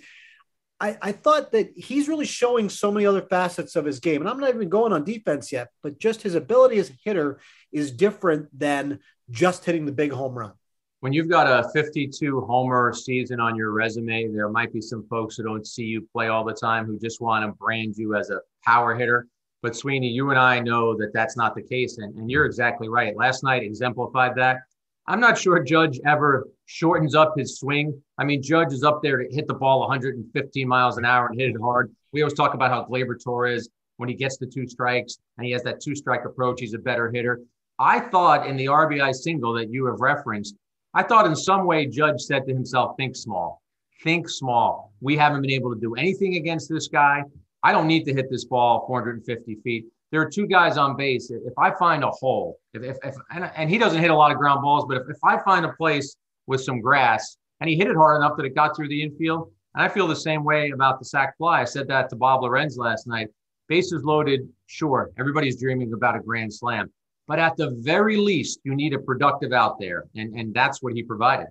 I, 0.80 0.96
I 1.02 1.12
thought 1.12 1.52
that 1.52 1.72
he's 1.76 2.08
really 2.08 2.24
showing 2.24 2.68
so 2.70 2.90
many 2.90 3.04
other 3.04 3.22
facets 3.22 3.76
of 3.76 3.84
his 3.84 4.00
game. 4.00 4.22
And 4.22 4.30
I'm 4.30 4.40
not 4.40 4.54
even 4.54 4.70
going 4.70 4.92
on 4.92 5.04
defense 5.04 5.52
yet, 5.52 5.68
but 5.82 5.98
just 5.98 6.22
his 6.22 6.34
ability 6.34 6.78
as 6.78 6.88
a 6.88 6.94
hitter 7.04 7.40
is 7.70 7.92
different 7.92 8.46
than 8.58 9.00
just 9.30 9.64
hitting 9.64 9.84
the 9.84 9.92
big 9.92 10.12
home 10.12 10.38
run 10.38 10.52
when 11.00 11.14
you've 11.14 11.30
got 11.30 11.46
a 11.46 11.68
52 11.70 12.42
homer 12.42 12.92
season 12.92 13.40
on 13.40 13.56
your 13.56 13.72
resume, 13.72 14.28
there 14.28 14.50
might 14.50 14.72
be 14.72 14.82
some 14.82 15.06
folks 15.08 15.36
who 15.36 15.42
don't 15.42 15.66
see 15.66 15.84
you 15.84 16.06
play 16.12 16.28
all 16.28 16.44
the 16.44 16.52
time 16.52 16.84
who 16.84 16.98
just 16.98 17.22
want 17.22 17.44
to 17.44 17.52
brand 17.52 17.96
you 17.96 18.14
as 18.14 18.28
a 18.28 18.40
power 18.62 18.94
hitter. 18.94 19.26
But 19.62 19.74
Sweeney, 19.74 20.08
you 20.08 20.30
and 20.30 20.38
I 20.38 20.60
know 20.60 20.94
that 20.98 21.12
that's 21.14 21.38
not 21.38 21.54
the 21.54 21.62
case. 21.62 21.98
And, 21.98 22.16
and 22.18 22.30
you're 22.30 22.44
exactly 22.44 22.88
right. 22.88 23.16
Last 23.16 23.42
night 23.42 23.62
exemplified 23.62 24.34
that. 24.36 24.58
I'm 25.06 25.20
not 25.20 25.38
sure 25.38 25.62
Judge 25.62 25.98
ever 26.06 26.46
shortens 26.66 27.14
up 27.14 27.32
his 27.36 27.58
swing. 27.58 28.00
I 28.18 28.24
mean, 28.24 28.42
Judge 28.42 28.72
is 28.72 28.84
up 28.84 29.02
there 29.02 29.16
to 29.16 29.34
hit 29.34 29.48
the 29.48 29.54
ball 29.54 29.80
115 29.80 30.68
miles 30.68 30.98
an 30.98 31.06
hour 31.06 31.28
and 31.28 31.40
hit 31.40 31.50
it 31.50 31.60
hard. 31.60 31.90
We 32.12 32.20
always 32.20 32.34
talk 32.34 32.52
about 32.52 32.70
how 32.70 32.84
Gleyber 32.84 33.22
Torres, 33.22 33.70
when 33.96 34.08
he 34.08 34.14
gets 34.14 34.36
the 34.36 34.46
two 34.46 34.66
strikes 34.66 35.18
and 35.38 35.46
he 35.46 35.52
has 35.52 35.62
that 35.62 35.80
two 35.80 35.94
strike 35.94 36.26
approach, 36.26 36.60
he's 36.60 36.74
a 36.74 36.78
better 36.78 37.10
hitter. 37.10 37.40
I 37.78 38.00
thought 38.00 38.46
in 38.46 38.58
the 38.58 38.66
RBI 38.66 39.14
single 39.14 39.54
that 39.54 39.70
you 39.70 39.86
have 39.86 40.00
referenced, 40.00 40.54
I 40.92 41.02
thought 41.04 41.26
in 41.26 41.36
some 41.36 41.66
way 41.66 41.86
Judge 41.86 42.20
said 42.20 42.46
to 42.46 42.52
himself, 42.52 42.96
think 42.96 43.14
small, 43.14 43.62
think 44.02 44.28
small. 44.28 44.92
We 45.00 45.16
haven't 45.16 45.42
been 45.42 45.52
able 45.52 45.72
to 45.72 45.80
do 45.80 45.94
anything 45.94 46.36
against 46.36 46.68
this 46.68 46.88
guy. 46.88 47.22
I 47.62 47.72
don't 47.72 47.86
need 47.86 48.04
to 48.04 48.12
hit 48.12 48.30
this 48.30 48.44
ball 48.44 48.84
450 48.86 49.56
feet. 49.62 49.86
There 50.10 50.20
are 50.20 50.28
two 50.28 50.46
guys 50.46 50.76
on 50.76 50.96
base. 50.96 51.30
If 51.30 51.52
I 51.56 51.70
find 51.70 52.02
a 52.02 52.10
hole, 52.10 52.58
if, 52.74 52.82
if, 52.82 52.96
if 53.04 53.14
and, 53.30 53.50
and, 53.54 53.70
he 53.70 53.78
doesn't 53.78 54.00
hit 54.00 54.10
a 54.10 54.14
lot 54.14 54.32
of 54.32 54.38
ground 54.38 54.62
balls, 54.62 54.84
but 54.88 54.96
if, 54.96 55.02
if 55.08 55.18
I 55.22 55.38
find 55.44 55.64
a 55.64 55.72
place 55.74 56.16
with 56.48 56.60
some 56.60 56.80
grass 56.80 57.36
and 57.60 57.70
he 57.70 57.76
hit 57.76 57.86
it 57.86 57.94
hard 57.94 58.16
enough 58.16 58.36
that 58.36 58.44
it 58.44 58.56
got 58.56 58.74
through 58.74 58.88
the 58.88 59.02
infield, 59.02 59.52
and 59.74 59.84
I 59.84 59.88
feel 59.88 60.08
the 60.08 60.16
same 60.16 60.42
way 60.42 60.70
about 60.70 60.98
the 60.98 61.04
sac 61.04 61.36
fly. 61.36 61.60
I 61.60 61.64
said 61.64 61.86
that 61.88 62.10
to 62.10 62.16
Bob 62.16 62.42
Lorenz 62.42 62.76
last 62.76 63.06
night. 63.06 63.28
Bases 63.68 64.02
loaded, 64.02 64.48
sure. 64.66 65.12
Everybody's 65.16 65.60
dreaming 65.60 65.92
about 65.92 66.16
a 66.16 66.20
grand 66.20 66.52
slam. 66.52 66.90
But 67.30 67.38
at 67.38 67.56
the 67.56 67.70
very 67.78 68.16
least, 68.16 68.58
you 68.64 68.74
need 68.74 68.92
a 68.92 68.98
productive 68.98 69.52
out 69.52 69.78
there. 69.78 70.06
And, 70.16 70.34
and 70.34 70.52
that's 70.52 70.82
what 70.82 70.94
he 70.94 71.04
provided. 71.04 71.46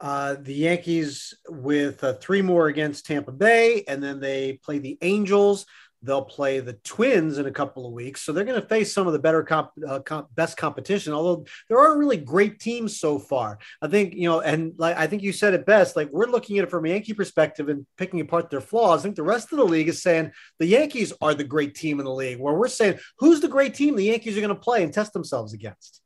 Uh, 0.00 0.34
the 0.40 0.52
Yankees 0.52 1.32
with 1.48 2.02
uh, 2.02 2.14
three 2.14 2.42
more 2.42 2.66
against 2.66 3.06
Tampa 3.06 3.30
Bay, 3.30 3.84
and 3.86 4.02
then 4.02 4.18
they 4.18 4.58
play 4.64 4.80
the 4.80 4.98
Angels 5.00 5.64
They'll 6.02 6.22
play 6.22 6.60
the 6.60 6.74
Twins 6.74 7.38
in 7.38 7.46
a 7.46 7.50
couple 7.50 7.86
of 7.86 7.92
weeks, 7.92 8.22
so 8.22 8.32
they're 8.32 8.44
going 8.44 8.60
to 8.60 8.66
face 8.66 8.92
some 8.92 9.08
of 9.08 9.12
the 9.12 9.18
better 9.18 9.42
comp, 9.42 9.70
uh, 9.86 9.98
comp, 9.98 10.28
best 10.34 10.56
competition. 10.56 11.12
Although 11.12 11.44
there 11.68 11.78
aren't 11.78 11.98
really 11.98 12.16
great 12.16 12.60
teams 12.60 13.00
so 13.00 13.18
far, 13.18 13.58
I 13.82 13.88
think 13.88 14.14
you 14.14 14.28
know, 14.28 14.40
and 14.40 14.74
like 14.78 14.96
I 14.96 15.08
think 15.08 15.22
you 15.22 15.32
said 15.32 15.54
it 15.54 15.66
best. 15.66 15.96
Like 15.96 16.10
we're 16.12 16.26
looking 16.26 16.58
at 16.58 16.64
it 16.64 16.70
from 16.70 16.86
a 16.86 16.90
Yankee 16.90 17.14
perspective 17.14 17.68
and 17.68 17.84
picking 17.96 18.20
apart 18.20 18.48
their 18.48 18.60
flaws. 18.60 19.00
I 19.00 19.02
think 19.04 19.16
the 19.16 19.24
rest 19.24 19.52
of 19.52 19.58
the 19.58 19.64
league 19.64 19.88
is 19.88 20.00
saying 20.02 20.30
the 20.58 20.66
Yankees 20.66 21.12
are 21.20 21.34
the 21.34 21.44
great 21.44 21.74
team 21.74 21.98
in 21.98 22.04
the 22.04 22.14
league. 22.14 22.38
Where 22.38 22.54
we're 22.54 22.68
saying 22.68 23.00
who's 23.18 23.40
the 23.40 23.48
great 23.48 23.74
team 23.74 23.96
the 23.96 24.04
Yankees 24.04 24.36
are 24.36 24.40
going 24.40 24.54
to 24.54 24.60
play 24.60 24.84
and 24.84 24.92
test 24.92 25.12
themselves 25.12 25.52
against. 25.52 26.00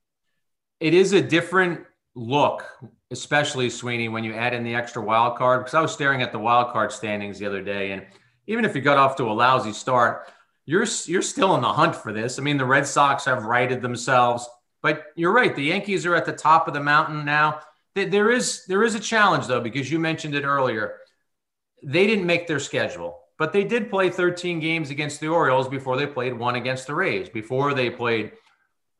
It 0.81 0.95
is 0.95 1.13
a 1.13 1.21
different 1.21 1.81
look, 2.15 2.65
especially 3.11 3.71
Sweeney, 3.71 4.09
when 4.09 4.25
you 4.25 4.35
add 4.35 4.55
in 4.55 4.65
the 4.65 4.75
extra 4.75 5.03
wild 5.03 5.37
card. 5.37 5.61
Because 5.61 5.75
I 5.75 5.81
was 5.81 5.93
staring 5.93 6.23
at 6.23 6.33
the 6.33 6.39
wild 6.39 6.73
card 6.73 6.93
standings 6.93 7.39
the 7.39 7.47
other 7.47 7.63
day 7.63 7.93
and 7.93 8.07
even 8.47 8.65
if 8.65 8.75
you 8.75 8.83
got 8.83 8.99
off 8.99 9.17
to 9.17 9.25
a 9.25 9.33
lousy 9.33 9.73
start, 9.73 10.29
you're 10.65 10.87
you're 11.07 11.23
still 11.23 11.55
in 11.55 11.61
the 11.61 11.73
hunt 11.73 11.97
for 11.97 12.13
this. 12.13 12.39
I 12.39 12.43
mean, 12.43 12.57
the 12.57 12.65
Red 12.65 12.87
Sox 12.87 13.25
have 13.25 13.45
righted 13.45 13.83
themselves, 13.83 14.49
but 14.83 15.05
you're 15.17 15.33
right. 15.33 15.55
The 15.55 15.65
Yankees 15.65 16.07
are 16.07 16.15
at 16.15 16.25
the 16.25 16.33
top 16.33 16.69
of 16.69 16.75
the 16.75 16.81
mountain 16.81 17.25
now. 17.25 17.61
There 17.95 18.31
is 18.31 18.65
there 18.67 18.85
is 18.85 18.95
a 18.95 19.01
challenge 19.01 19.47
though 19.47 19.61
because 19.61 19.91
you 19.91 19.99
mentioned 19.99 20.35
it 20.35 20.45
earlier. 20.45 20.99
They 21.83 22.07
didn't 22.07 22.27
make 22.27 22.47
their 22.47 22.61
schedule, 22.61 23.19
but 23.39 23.53
they 23.53 23.65
did 23.65 23.91
play 23.91 24.09
13 24.09 24.61
games 24.61 24.91
against 24.91 25.21
the 25.21 25.29
Orioles 25.29 25.69
before 25.69 25.97
they 25.97 26.07
played 26.07 26.33
one 26.33 26.55
against 26.55 26.87
the 26.87 26.95
Rays. 26.95 27.29
Before 27.29 27.75
they 27.75 27.91
played 27.91 28.33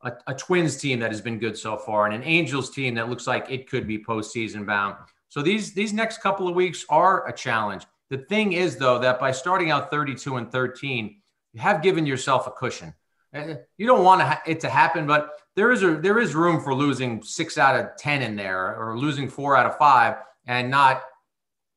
a, 0.03 0.13
a 0.27 0.35
Twins 0.35 0.77
team 0.77 0.99
that 0.99 1.13
has 1.13 1.21
been 1.21 1.39
good 1.39 1.57
so 1.57 1.77
far 1.77 2.07
and 2.07 2.15
an 2.15 2.25
Angels 2.25 2.71
team 2.71 2.95
that 2.95 3.09
looks 3.09 3.27
like 3.27 3.51
it 3.51 3.71
could 3.71 3.87
be 3.87 4.03
postseason 4.03 4.67
bound. 4.67 4.97
So 5.29 5.43
these 5.43 5.73
these 5.73 5.93
next 5.93 6.21
couple 6.21 6.49
of 6.49 6.55
weeks 6.55 6.85
are 6.89 7.27
a 7.29 7.33
challenge. 7.33 7.87
The 8.13 8.19
thing 8.19 8.53
is, 8.53 8.77
though, 8.77 8.99
that 8.99 9.19
by 9.19 9.33
starting 9.33 9.71
out 9.71 9.91
32 9.91 10.37
and 10.37 10.53
13, 10.53 11.17
you 11.55 11.61
have 11.63 11.81
given 11.81 12.05
yourself 12.05 12.47
a 12.47 12.51
cushion. 12.51 12.93
Uh, 13.35 13.55
you 13.79 13.87
don't 13.87 14.05
want 14.05 14.39
it 14.47 14.61
to 14.61 14.69
happen, 14.69 15.07
but 15.07 15.31
there 15.57 15.73
is 15.73 15.83
a 15.83 15.97
there 15.97 16.19
is 16.19 16.35
room 16.35 16.61
for 16.61 16.75
losing 16.75 17.23
six 17.23 17.57
out 17.57 17.75
of 17.75 17.97
ten 17.97 18.21
in 18.21 18.37
there, 18.37 18.77
or 18.77 18.99
losing 18.99 19.31
four 19.31 19.57
out 19.57 19.65
of 19.65 19.79
five, 19.79 20.17
and 20.47 20.71
not 20.71 21.05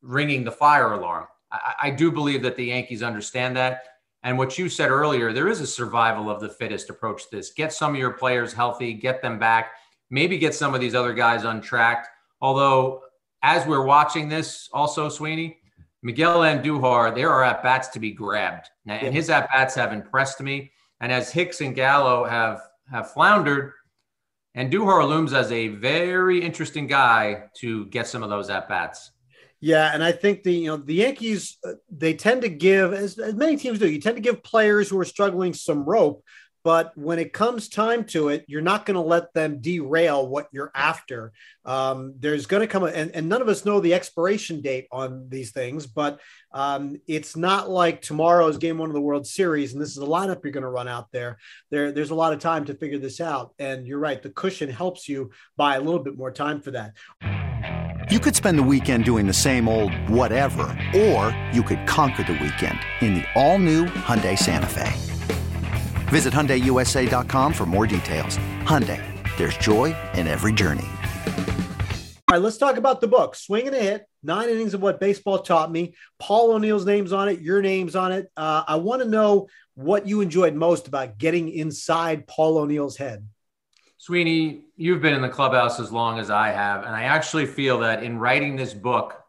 ringing 0.02 0.44
the 0.44 0.52
fire 0.52 0.92
alarm. 0.92 1.26
I, 1.54 1.76
I 1.84 1.90
do 1.90 2.12
believe 2.12 2.42
that 2.42 2.58
the 2.58 2.66
Yankees 2.66 3.02
understand 3.02 3.56
that. 3.56 3.84
And 4.22 4.38
what 4.38 4.58
you 4.58 4.68
said 4.68 4.90
earlier, 4.90 5.32
there 5.32 5.48
is 5.48 5.62
a 5.62 5.68
survival 5.68 6.30
of 6.30 6.42
the 6.42 6.50
fittest 6.50 6.90
approach 6.90 7.30
to 7.30 7.38
this. 7.38 7.54
Get 7.54 7.72
some 7.72 7.94
of 7.94 8.00
your 8.00 8.12
players 8.12 8.52
healthy, 8.52 8.94
get 8.94 9.22
them 9.22 9.40
back, 9.40 9.72
maybe 10.10 10.38
get 10.38 10.54
some 10.54 10.76
of 10.76 10.82
these 10.82 10.96
other 10.96 11.14
guys 11.14 11.46
untracked. 11.46 12.10
Although, 12.42 13.04
as 13.42 13.66
we're 13.66 13.86
watching 13.86 14.28
this, 14.28 14.68
also 14.74 15.08
Sweeney, 15.08 15.60
Miguel 16.06 16.42
Andujar, 16.42 17.16
there 17.16 17.32
are 17.32 17.44
at 17.44 17.64
bats 17.64 17.88
to 17.88 18.00
be 18.00 18.12
grabbed, 18.12 18.70
and 18.86 19.12
his 19.12 19.28
at 19.32 19.50
bats 19.50 19.74
have 19.74 19.92
impressed 19.92 20.40
me. 20.40 20.72
And 21.02 21.12
as 21.12 21.32
Hicks 21.32 21.62
and 21.62 21.74
Gallo 21.74 22.26
have 22.26 22.62
have 22.92 23.12
floundered, 23.12 23.74
Andujar 24.56 25.08
looms 25.08 25.34
as 25.34 25.52
a 25.52 25.70
very 25.70 26.40
interesting 26.40 26.86
guy 26.86 27.46
to 27.58 27.88
get 27.88 28.06
some 28.06 28.22
of 28.22 28.30
those 28.30 28.52
at 28.52 28.70
bats. 28.70 29.14
Yeah, 29.62 29.96
and 29.96 30.04
I 30.04 30.12
think 30.12 30.44
the 30.44 30.54
you 30.54 30.68
know 30.68 30.78
the 30.78 30.94
Yankees 30.94 31.58
uh, 31.68 31.72
they 31.90 32.14
tend 32.14 32.44
to 32.44 32.50
give 32.50 32.94
as, 32.94 33.18
as 33.18 33.34
many 33.34 33.58
teams 33.58 33.80
do. 33.80 33.90
You 33.90 34.00
tend 34.00 34.16
to 34.16 34.22
give 34.22 34.44
players 34.44 34.88
who 34.88 35.00
are 35.00 35.06
struggling 35.06 35.56
some 35.56 35.86
rope 35.86 36.24
but 36.66 36.98
when 36.98 37.20
it 37.20 37.32
comes 37.32 37.70
time 37.70 38.04
to 38.06 38.30
it, 38.30 38.44
you're 38.48 38.60
not 38.60 38.88
going 38.88 38.96
to 38.96 39.02
let 39.02 39.32
them 39.36 39.62
derail 39.62 40.28
what 40.28 40.48
you're 40.52 40.72
after. 40.74 41.32
Um, 41.64 42.16
there's 42.18 42.48
going 42.48 42.62
to 42.62 42.68
come, 42.68 42.82
a, 42.82 42.88
and, 42.88 43.12
and, 43.12 43.30
none 43.30 43.44
of 43.44 43.48
us 43.48 43.66
know 43.66 43.80
the 43.80 43.94
expiration 43.94 44.62
date 44.62 44.88
on 44.92 45.30
these 45.30 45.52
things, 45.52 45.86
but 45.86 46.20
um, 46.52 46.96
it's 47.08 47.38
not 47.38 47.70
like 47.70 48.02
tomorrow's 48.02 48.58
game 48.58 48.80
one 48.80 48.90
of 48.90 48.96
the 48.96 49.02
World 49.02 49.28
Series, 49.28 49.74
and 49.74 49.82
this 49.82 49.92
is 49.92 50.00
a 50.00 50.08
lineup 50.08 50.44
you're 50.44 50.52
going 50.52 50.64
to 50.64 50.70
run 50.70 50.88
out 50.88 51.12
there. 51.12 51.38
There, 51.70 51.92
there's 51.92 52.10
a 52.10 52.16
lot 52.16 52.34
of 52.34 52.40
time 52.40 52.66
to 52.66 52.74
figure 52.74 52.98
this 52.98 53.22
out, 53.22 53.54
and 53.60 53.86
you're 53.86 54.00
right. 54.00 54.22
The 54.22 54.32
cushion 54.32 54.72
helps 54.72 55.08
you 55.08 55.30
buy 55.58 55.76
a 55.76 55.82
little 55.82 56.02
bit 56.02 56.18
more 56.18 56.32
time 56.32 56.62
for 56.62 56.72
that. 56.72 56.94
You 58.10 58.20
could 58.20 58.36
spend 58.36 58.58
the 58.58 58.64
weekend 58.64 59.06
doing 59.06 59.28
the 59.28 59.34
same 59.34 59.70
old 59.70 59.94
whatever, 60.10 60.64
or 60.96 61.38
you 61.54 61.62
could 61.62 61.86
conquer 61.86 62.24
the 62.24 62.34
weekend 62.34 62.80
in 63.02 63.14
the 63.14 63.26
all-new 63.36 63.86
Hyundai 63.86 64.36
Santa 64.36 64.68
Fe. 64.68 65.15
Visit 66.16 66.32
HyundaiUSA.com 66.32 67.52
for 67.52 67.66
more 67.66 67.86
details. 67.86 68.38
Hyundai, 68.62 69.04
there's 69.36 69.58
joy 69.58 69.94
in 70.14 70.28
every 70.28 70.54
journey. 70.54 70.88
All 70.88 72.38
right, 72.38 72.42
let's 72.42 72.56
talk 72.56 72.78
about 72.78 73.02
the 73.02 73.08
book, 73.10 73.36
Swing 73.36 73.68
and 73.68 73.76
a 73.76 73.82
Hit, 73.82 74.08
Nine 74.24 74.48
Innings 74.48 74.74
of 74.74 74.82
What 74.82 75.02
Baseball 75.02 75.40
Taught 75.40 75.74
Me. 75.74 75.94
Paul 76.18 76.54
O'Neill's 76.54 76.86
name's 76.86 77.12
on 77.12 77.28
it, 77.28 77.42
your 77.42 77.62
name's 77.62 77.98
on 77.98 78.14
it. 78.14 78.32
Uh, 78.38 78.64
I 78.66 78.78
want 78.78 79.02
to 79.02 79.08
know 79.10 79.50
what 79.74 80.08
you 80.08 80.22
enjoyed 80.22 80.56
most 80.56 80.88
about 80.88 81.18
getting 81.18 81.50
inside 81.50 82.28
Paul 82.28 82.60
O'Neill's 82.60 82.96
head. 82.96 83.28
Sweeney, 83.98 84.68
you've 84.78 85.02
been 85.02 85.16
in 85.16 85.22
the 85.22 85.28
clubhouse 85.28 85.82
as 85.82 85.92
long 85.92 86.18
as 86.18 86.30
I 86.30 86.48
have, 86.48 86.86
and 86.86 86.96
I 86.96 87.04
actually 87.04 87.46
feel 87.46 87.80
that 87.80 88.04
in 88.04 88.20
writing 88.20 88.56
this 88.56 88.74
book, 88.74 89.22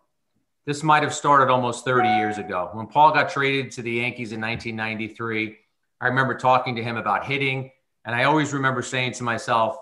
this 0.67 0.85
might 0.85 1.03
have 1.03 1.13
started 1.13 1.53
almost 1.53 1.85
30 1.85 2.11
years 2.11 2.39
ago. 2.39 2.71
When 2.75 2.87
Paul 2.87 3.13
got 3.13 3.29
traded 3.29 3.73
to 3.73 3.83
the 3.83 3.91
Yankees 3.91 4.31
in 4.31 4.41
1993, 4.41 5.57
I 6.01 6.07
remember 6.07 6.35
talking 6.37 6.77
to 6.77 6.83
him 6.83 6.97
about 6.97 7.27
hitting. 7.27 7.71
And 8.05 8.15
I 8.15 8.25
always 8.25 8.53
remember 8.53 8.83
saying 8.83 9.13
to 9.15 9.25
myself, 9.25 9.77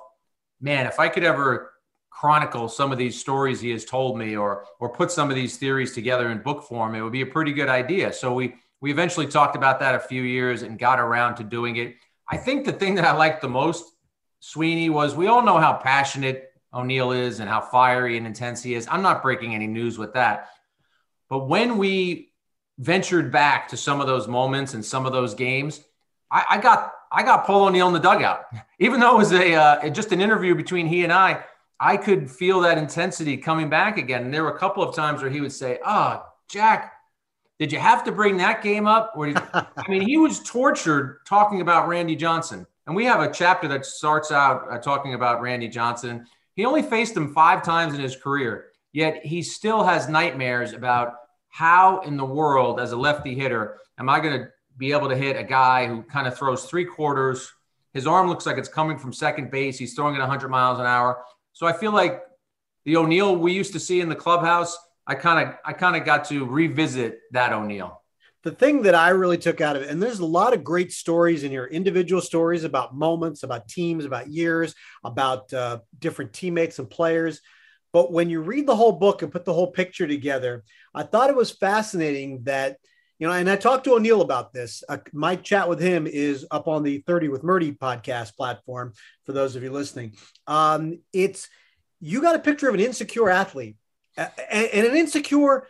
man, 0.61 0.87
if 0.87 0.99
I 0.99 1.09
could 1.09 1.25
ever 1.25 1.73
chronicle 2.11 2.69
some 2.69 2.93
of 2.93 2.99
these 2.99 3.21
stories 3.21 3.61
he 3.61 3.71
has 3.71 3.85
told 3.85 4.17
me 4.17 4.37
or 4.37 4.65
or 4.79 4.89
put 4.89 5.11
some 5.11 5.31
of 5.31 5.37
these 5.37 5.57
theories 5.57 5.93
together 5.93 6.31
in 6.31 6.39
book 6.39 6.63
form, 6.63 6.95
it 6.95 7.03
would 7.03 7.13
be 7.13 7.23
a 7.23 7.27
pretty 7.27 7.53
good 7.53 7.69
idea. 7.69 8.13
So 8.13 8.33
we 8.33 8.55
we 8.81 8.91
eventually 8.91 9.27
talked 9.27 9.57
about 9.57 9.81
that 9.81 9.95
a 9.95 9.99
few 10.01 10.23
years 10.23 10.63
and 10.63 10.79
got 10.79 11.01
around 11.01 11.37
to 11.37 11.45
doing 11.45 11.77
it. 11.77 11.97
I 12.31 12.37
think 12.37 12.65
the 12.65 12.73
thing 12.73 12.95
that 12.95 13.05
I 13.05 13.13
liked 13.13 13.43
the 13.43 13.49
most, 13.49 13.85
Sweeney, 14.41 14.91
was 14.91 15.15
we 15.15 15.27
all 15.27 15.43
know 15.43 15.59
how 15.59 15.75
passionate 15.75 16.51
O'Neill 16.73 17.13
is 17.13 17.41
and 17.41 17.49
how 17.49 17.61
fiery 17.61 18.17
and 18.17 18.27
intense 18.27 18.63
he 18.63 18.75
is. 18.75 18.87
I'm 18.91 19.03
not 19.03 19.23
breaking 19.23 19.55
any 19.55 19.67
news 19.67 19.99
with 19.99 20.15
that. 20.15 20.49
But 21.29 21.49
when 21.49 21.79
we 21.79 22.33
ventured 22.79 23.31
back 23.31 23.69
to 23.69 23.77
some 23.77 24.01
of 24.01 24.07
those 24.07 24.29
moments 24.29 24.75
and 24.75 24.85
some 24.85 25.07
of 25.07 25.13
those 25.13 25.35
games, 25.35 25.81
I, 26.35 26.45
I 26.51 26.59
got 26.59 26.93
I 27.13 27.23
got 27.23 27.47
Paul 27.47 27.67
O'Neill 27.67 27.87
in 27.87 27.95
the 27.95 28.01
dugout, 28.01 28.47
even 28.81 28.99
though 28.99 29.15
it 29.15 29.19
was 29.19 29.33
a 29.33 29.55
uh, 29.55 29.89
just 29.91 30.13
an 30.13 30.21
interview 30.21 30.55
between 30.55 30.87
he 30.87 31.05
and 31.05 31.13
I. 31.13 31.45
I 31.81 31.97
could 31.97 32.31
feel 32.31 32.61
that 32.61 32.79
intensity 32.79 33.37
coming 33.37 33.69
back 33.69 33.99
again. 33.99 34.25
And 34.25 34.35
there 34.35 34.43
were 34.43 34.55
a 34.55 34.59
couple 34.59 34.83
of 34.83 34.95
times 34.95 35.23
where 35.23 35.31
he 35.31 35.41
would 35.41 35.53
say, 35.53 35.79
"Oh, 35.87 36.25
Jack, 36.51 36.93
did 37.59 37.73
you 37.73 37.79
have 37.79 38.05
to 38.05 38.13
bring 38.13 38.37
that 38.39 38.63
game 38.63 38.87
up?" 38.87 39.13
Or 39.17 39.29
I 39.55 39.85
mean, 39.89 40.03
he 40.03 40.19
was 40.19 40.41
tortured 40.41 41.21
talking 41.27 41.61
about 41.61 41.89
Randy 41.89 42.17
Johnson. 42.17 42.67
And 42.87 42.95
we 42.95 43.05
have 43.07 43.21
a 43.21 43.33
chapter 43.33 43.67
that 43.69 43.87
starts 43.87 44.31
out 44.31 44.67
uh, 44.71 44.79
talking 44.79 45.15
about 45.15 45.41
Randy 45.41 45.69
Johnson. 45.69 46.27
He 46.55 46.67
only 46.67 46.83
faced 46.83 47.17
him 47.17 47.33
five 47.33 47.63
times 47.63 47.95
in 47.95 48.01
his 48.01 48.15
career, 48.15 48.67
yet 48.93 49.25
he 49.25 49.43
still 49.43 49.85
has 49.85 50.09
nightmares 50.09 50.73
about 50.73 51.15
how 51.49 52.01
in 52.01 52.17
the 52.17 52.25
world, 52.25 52.81
as 52.81 52.93
a 52.93 52.97
lefty 52.97 53.35
hitter, 53.35 53.79
am 53.99 54.09
I 54.09 54.21
going 54.21 54.39
to 54.39 54.49
be 54.77 54.93
able 54.93 55.09
to 55.09 55.17
hit 55.17 55.37
a 55.37 55.45
guy 55.45 55.87
who 55.87 56.03
kind 56.03 56.27
of 56.27 56.37
throws 56.37 56.65
three 56.65 56.85
quarters. 56.85 57.53
His 57.93 58.07
arm 58.07 58.29
looks 58.29 58.47
like 58.47 58.59
it's 58.59 58.69
coming 58.69 58.99
from 58.99 59.13
second 59.13 59.51
base. 59.51 59.79
He's 59.79 59.95
throwing 59.95 60.17
it 60.17 60.21
100 60.21 60.49
miles 60.49 60.81
an 60.81 60.87
hour. 60.87 61.23
So 61.53 61.67
I 61.67 61.73
feel 61.73 61.93
like 61.93 62.23
the 62.85 62.97
O'Neill 62.97 63.37
we 63.37 63.53
used 63.53 63.73
to 63.75 63.81
see 63.81 64.01
in 64.01 64.09
the 64.09 64.17
clubhouse, 64.17 64.77
I 65.07 65.15
kind 65.15 65.49
of 65.49 65.55
I 65.65 65.73
kind 65.73 65.97
of 65.97 66.05
got 66.05 66.25
to 66.27 66.45
revisit 66.45 67.21
that 67.33 67.53
O'Neill. 67.53 68.01
The 68.43 68.51
thing 68.51 68.83
that 68.83 68.95
I 68.95 69.11
really 69.11 69.39
took 69.39 69.63
out 69.63 69.77
of 69.77 69.83
it, 69.83 69.89
and 69.89 70.03
there's 70.03 70.19
a 70.19 70.27
lot 70.27 70.53
of 70.53 70.65
great 70.65 70.93
stories 70.93 71.45
in 71.45 71.53
your 71.53 71.67
individual 71.67 72.21
stories 72.21 72.65
about 72.65 72.95
moments, 72.95 73.43
about 73.43 73.69
teams, 73.69 74.05
about 74.05 74.29
years, 74.29 74.75
about 75.03 75.51
uh, 75.55 75.79
different 75.99 76.35
teammates 76.35 76.79
and 76.79 76.91
players. 76.91 77.41
But 77.93 78.13
when 78.13 78.29
you 78.29 78.43
read 78.43 78.67
the 78.67 78.77
whole 78.77 78.93
book 78.93 79.23
and 79.23 79.33
put 79.33 79.47
the 79.47 79.55
whole 79.55 79.71
picture 79.71 80.07
together, 80.07 80.65
I 80.93 81.05
thought 81.05 81.31
it 81.31 81.37
was 81.37 81.53
fascinating 81.53 82.43
that– 82.45 82.79
you 83.19 83.27
know, 83.27 83.33
and 83.33 83.49
I 83.49 83.57
talked 83.57 83.85
to 83.85 83.95
O'Neill 83.95 84.23
about 84.23 84.53
this. 84.53 84.83
Uh, 84.89 84.99
my 85.13 85.37
chat 85.37 85.69
with 85.69 85.81
him 85.81 86.07
is 86.07 86.47
up 86.51 86.67
on 86.67 86.83
the 86.83 86.99
30 87.07 87.29
with 87.29 87.43
Murti 87.43 87.77
podcast 87.77 88.37
platform 88.37 88.93
for 89.25 89.33
those 89.33 89.57
of 89.57 89.63
you 89.63 89.71
listening. 89.71 90.17
Um, 90.47 90.99
it's 91.13 91.49
you 92.01 92.21
got 92.21 92.35
a 92.37 92.41
picture 92.41 92.69
of 92.69 92.75
an 92.75 92.81
insecure 92.81 93.31
athlete 93.31 93.77
and, 94.17 94.31
and 94.51 94.87
an 94.87 94.97
insecure, 94.97 95.69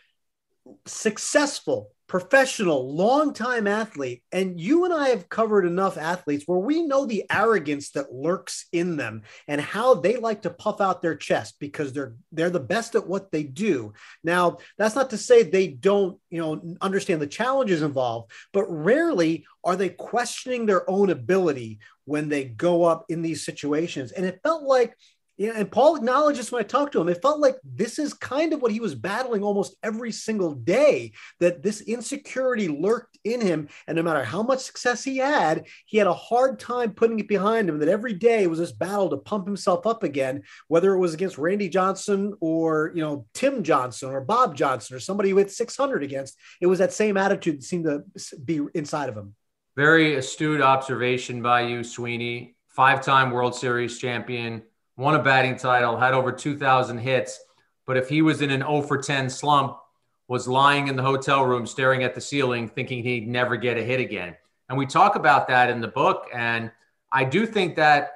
successful 0.86 1.90
professional, 2.14 2.94
longtime 2.94 3.66
athlete. 3.66 4.22
And 4.30 4.60
you 4.60 4.84
and 4.84 4.94
I 4.94 5.08
have 5.08 5.28
covered 5.28 5.66
enough 5.66 5.98
athletes 5.98 6.44
where 6.46 6.60
we 6.60 6.86
know 6.86 7.06
the 7.06 7.24
arrogance 7.28 7.90
that 7.90 8.14
lurks 8.14 8.66
in 8.70 8.96
them 8.96 9.22
and 9.48 9.60
how 9.60 9.94
they 9.94 10.14
like 10.18 10.42
to 10.42 10.50
puff 10.50 10.80
out 10.80 11.02
their 11.02 11.16
chest 11.16 11.56
because 11.58 11.92
they're 11.92 12.14
they're 12.30 12.50
the 12.50 12.60
best 12.60 12.94
at 12.94 13.08
what 13.08 13.32
they 13.32 13.42
do. 13.42 13.94
Now, 14.22 14.58
that's 14.78 14.94
not 14.94 15.10
to 15.10 15.18
say 15.18 15.42
they 15.42 15.66
don't, 15.66 16.16
you 16.30 16.40
know, 16.40 16.76
understand 16.80 17.20
the 17.20 17.26
challenges 17.26 17.82
involved, 17.82 18.30
but 18.52 18.66
rarely 18.66 19.44
are 19.64 19.74
they 19.74 19.88
questioning 19.88 20.66
their 20.66 20.88
own 20.88 21.10
ability 21.10 21.80
when 22.04 22.28
they 22.28 22.44
go 22.44 22.84
up 22.84 23.06
in 23.08 23.22
these 23.22 23.44
situations. 23.44 24.12
And 24.12 24.24
it 24.24 24.38
felt 24.44 24.62
like 24.62 24.96
Yeah, 25.36 25.52
and 25.56 25.70
Paul 25.70 25.96
acknowledges 25.96 26.52
when 26.52 26.62
I 26.62 26.66
talked 26.66 26.92
to 26.92 27.00
him, 27.00 27.08
it 27.08 27.20
felt 27.20 27.40
like 27.40 27.56
this 27.64 27.98
is 27.98 28.14
kind 28.14 28.52
of 28.52 28.62
what 28.62 28.70
he 28.70 28.78
was 28.78 28.94
battling 28.94 29.42
almost 29.42 29.74
every 29.82 30.12
single 30.12 30.52
day. 30.52 31.12
That 31.40 31.60
this 31.60 31.80
insecurity 31.80 32.68
lurked 32.68 33.18
in 33.24 33.40
him, 33.40 33.68
and 33.88 33.96
no 33.96 34.02
matter 34.04 34.22
how 34.22 34.44
much 34.44 34.60
success 34.60 35.02
he 35.02 35.16
had, 35.16 35.66
he 35.86 35.98
had 35.98 36.06
a 36.06 36.14
hard 36.14 36.60
time 36.60 36.92
putting 36.92 37.18
it 37.18 37.26
behind 37.26 37.68
him. 37.68 37.80
That 37.80 37.88
every 37.88 38.12
day 38.12 38.46
was 38.46 38.60
this 38.60 38.70
battle 38.70 39.10
to 39.10 39.16
pump 39.16 39.46
himself 39.46 39.88
up 39.88 40.04
again, 40.04 40.44
whether 40.68 40.94
it 40.94 41.00
was 41.00 41.14
against 41.14 41.36
Randy 41.36 41.68
Johnson 41.68 42.34
or 42.40 42.92
you 42.94 43.02
know 43.02 43.26
Tim 43.34 43.64
Johnson 43.64 44.10
or 44.10 44.20
Bob 44.20 44.54
Johnson 44.54 44.96
or 44.96 45.00
somebody 45.00 45.32
with 45.32 45.52
600 45.52 46.04
against. 46.04 46.38
It 46.60 46.66
was 46.66 46.78
that 46.78 46.92
same 46.92 47.16
attitude 47.16 47.58
that 47.58 47.64
seemed 47.64 47.86
to 47.86 48.04
be 48.44 48.60
inside 48.74 49.08
of 49.08 49.16
him. 49.16 49.34
Very 49.74 50.14
astute 50.14 50.60
observation 50.60 51.42
by 51.42 51.62
you, 51.62 51.82
Sweeney. 51.82 52.54
Five-time 52.68 53.30
World 53.30 53.54
Series 53.54 53.98
champion 53.98 54.62
won 54.96 55.14
a 55.14 55.22
batting 55.22 55.56
title, 55.56 55.96
had 55.96 56.14
over 56.14 56.32
2,000 56.32 56.98
hits. 56.98 57.40
But 57.86 57.96
if 57.96 58.08
he 58.08 58.22
was 58.22 58.42
in 58.42 58.50
an 58.50 58.60
0 58.60 58.82
for 58.82 58.98
10 58.98 59.28
slump, 59.28 59.78
was 60.26 60.48
lying 60.48 60.88
in 60.88 60.96
the 60.96 61.02
hotel 61.02 61.44
room 61.44 61.66
staring 61.66 62.02
at 62.02 62.14
the 62.14 62.20
ceiling, 62.20 62.68
thinking 62.68 63.02
he'd 63.02 63.28
never 63.28 63.56
get 63.56 63.76
a 63.76 63.82
hit 63.82 64.00
again. 64.00 64.34
And 64.68 64.78
we 64.78 64.86
talk 64.86 65.16
about 65.16 65.48
that 65.48 65.68
in 65.68 65.80
the 65.80 65.88
book. 65.88 66.28
And 66.32 66.70
I 67.12 67.24
do 67.24 67.44
think 67.44 67.76
that 67.76 68.12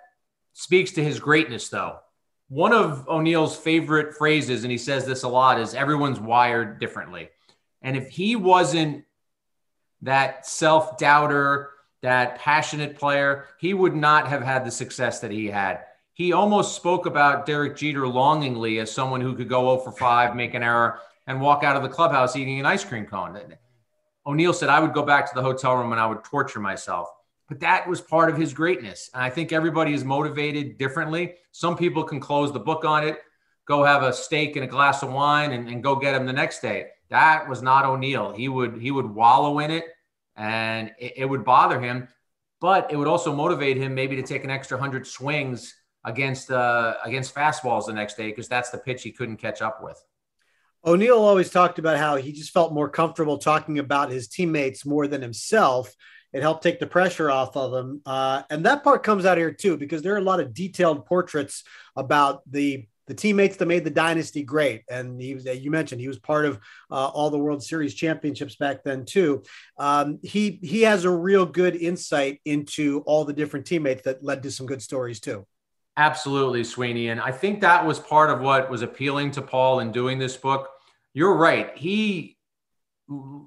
speaks 0.55 0.93
to 0.93 1.05
his 1.05 1.21
greatness, 1.21 1.69
though. 1.69 1.99
One 2.49 2.73
of 2.73 3.07
O'Neill's 3.09 3.57
favorite 3.57 4.15
phrases, 4.15 4.65
and 4.65 4.73
he 4.73 4.79
says 4.79 5.05
this 5.05 5.23
a 5.23 5.29
lot, 5.29 5.61
is 5.61 5.75
everyone's 5.75 6.19
wired 6.19 6.81
differently. 6.81 7.29
And 7.83 7.95
if 7.95 8.09
he 8.09 8.37
wasn't 8.37 9.05
that 10.01 10.47
self 10.47 10.97
doubter, 10.97 11.71
that 12.01 12.39
passionate 12.39 12.97
player, 12.97 13.45
he 13.59 13.75
would 13.75 13.95
not 13.95 14.29
have 14.29 14.43
had 14.43 14.65
the 14.65 14.71
success 14.71 15.21
that 15.21 15.31
he 15.31 15.49
had 15.49 15.85
he 16.19 16.33
almost 16.33 16.75
spoke 16.75 17.07
about 17.07 17.47
Derek 17.47 17.77
Jeter 17.77 18.07
longingly 18.09 18.81
as 18.81 18.91
someone 18.91 19.21
who 19.21 19.37
could 19.37 19.49
go 19.49 19.77
0 19.77 19.85
for 19.85 19.93
5, 19.93 20.35
make 20.35 20.53
an 20.53 20.65
error, 20.65 20.99
and 21.29 21.41
walk 21.41 21.63
out 21.63 21.77
of 21.77 21.85
the 21.85 21.89
clubhouse 21.89 22.35
eating 22.35 22.59
an 22.59 22.67
ice 22.67 22.85
cream 22.85 23.07
cone. 23.07 23.39
O'Neill 24.27 24.53
said, 24.53 24.69
I 24.69 24.81
would 24.81 24.93
go 24.93 25.05
back 25.05 25.29
to 25.29 25.35
the 25.37 25.43
hotel 25.43 25.77
room 25.77 25.93
and 25.93 26.01
I 26.01 26.07
would 26.07 26.25
torture 26.25 26.59
myself. 26.59 27.09
But 27.49 27.61
that 27.61 27.89
was 27.89 28.01
part 28.01 28.29
of 28.29 28.37
his 28.37 28.53
greatness. 28.53 29.09
And 29.15 29.23
I 29.23 29.31
think 29.31 29.53
everybody 29.53 29.95
is 29.95 30.05
motivated 30.05 30.77
differently. 30.77 31.35
Some 31.53 31.77
people 31.77 32.03
can 32.03 32.19
close 32.19 32.53
the 32.53 32.59
book 32.59 32.85
on 32.85 33.07
it, 33.07 33.21
go 33.65 33.85
have 33.85 34.03
a 34.03 34.13
steak 34.13 34.57
and 34.57 34.65
a 34.65 34.69
glass 34.69 35.05
of 35.05 35.13
wine 35.13 35.53
and, 35.53 35.69
and 35.69 35.85
go 35.85 35.95
get 35.95 36.17
him 36.17 36.27
the 36.27 36.33
next 36.33 36.61
day. 36.61 36.87
That 37.11 37.49
was 37.49 37.63
not 37.63 37.85
O'Neill. 37.85 38.33
He 38.33 38.49
would 38.49 38.83
he 38.83 38.91
would 38.91 39.07
wallow 39.07 39.61
in 39.61 39.71
it 39.71 39.85
and 40.35 40.91
it, 40.99 41.13
it 41.19 41.25
would 41.27 41.45
bother 41.45 41.81
him, 41.81 42.09
but 42.61 42.93
it 42.93 42.97
would 42.97 43.09
also 43.09 43.33
motivate 43.33 43.77
him 43.77 43.95
maybe 43.95 44.17
to 44.17 44.23
take 44.23 44.43
an 44.43 44.51
extra 44.51 44.77
hundred 44.77 45.07
swings 45.07 45.75
against 46.05 46.51
uh, 46.51 46.95
against 47.05 47.35
fastballs 47.35 47.87
the 47.87 47.93
next 47.93 48.17
day 48.17 48.29
because 48.29 48.49
that's 48.49 48.71
the 48.71 48.79
pitch 48.79 49.03
he 49.03 49.13
couldn't 49.13 49.37
catch 49.37 49.63
up 49.63 49.83
with. 49.83 50.03
O'Neill 50.85 51.19
always 51.19 51.51
talked 51.51 51.79
about 51.79 51.99
how 51.99 52.17
he 52.17 52.33
just 52.33 52.53
felt 52.53 52.73
more 52.73 52.89
comfortable 52.89 53.39
talking 53.39 53.79
about 53.79 54.11
his 54.11 54.29
teammates 54.29 54.87
more 54.87 55.07
than 55.07 55.21
himself. 55.21 55.95
It 56.33 56.43
helped 56.43 56.63
take 56.63 56.79
the 56.79 56.87
pressure 56.87 57.31
off 57.31 57.57
of 57.57 57.73
him, 57.73 58.03
uh, 58.07 58.43
and 58.51 58.65
that 58.67 58.85
part 58.85 59.03
comes 59.03 59.25
out 59.25 59.39
here 59.39 59.53
too 59.53 59.77
because 59.77 60.03
there 60.03 60.15
are 60.15 60.19
a 60.19 60.23
lot 60.23 60.41
of 60.41 60.55
detailed 60.55 61.07
portraits 61.07 61.65
about 61.97 62.43
the 62.51 62.87
the 63.09 63.15
teammates 63.15 63.57
that 63.57 63.67
made 63.67 63.85
the 63.85 63.91
dynasty 63.91 64.45
great. 64.45 64.83
And 64.89 65.21
he 65.21 65.35
was, 65.35 65.47
you 65.47 65.71
mentioned 65.71 66.01
he 66.01 66.09
was 66.09 66.19
part 66.19 66.45
of 66.45 66.61
uh, 66.91 67.07
all 67.07 67.31
the 67.31 67.39
World 67.39 67.63
Series 67.63 67.95
championships 67.95 68.57
back 68.57 68.85
then 68.85 69.05
too. 69.07 69.43
Um, 69.79 70.21
he 70.23 70.61
he 70.63 70.83
has 70.83 71.05
a 71.05 71.11
real 71.11 71.47
good 71.47 71.75
insight 71.75 72.41
into 72.45 73.01
all 73.07 73.25
the 73.25 73.33
different 73.33 73.67
teammates 73.67 74.03
that 74.03 74.23
led 74.23 74.43
to 74.43 74.51
some 74.51 74.67
good 74.67 74.83
stories 74.83 75.21
too. 75.21 75.47
Absolutely, 75.99 76.63
Sweeney. 76.63 77.09
And 77.09 77.21
I 77.21 77.33
think 77.33 77.61
that 77.61 77.85
was 77.85 77.99
part 77.99 78.31
of 78.31 78.41
what 78.41 78.71
was 78.71 78.83
appealing 78.83 79.33
to 79.33 79.43
Paul 79.43 79.81
in 79.81 79.91
doing 79.91 80.17
this 80.17 80.37
book. 80.37 80.71
You're 81.13 81.35
right. 81.35 81.77
He 81.77 82.39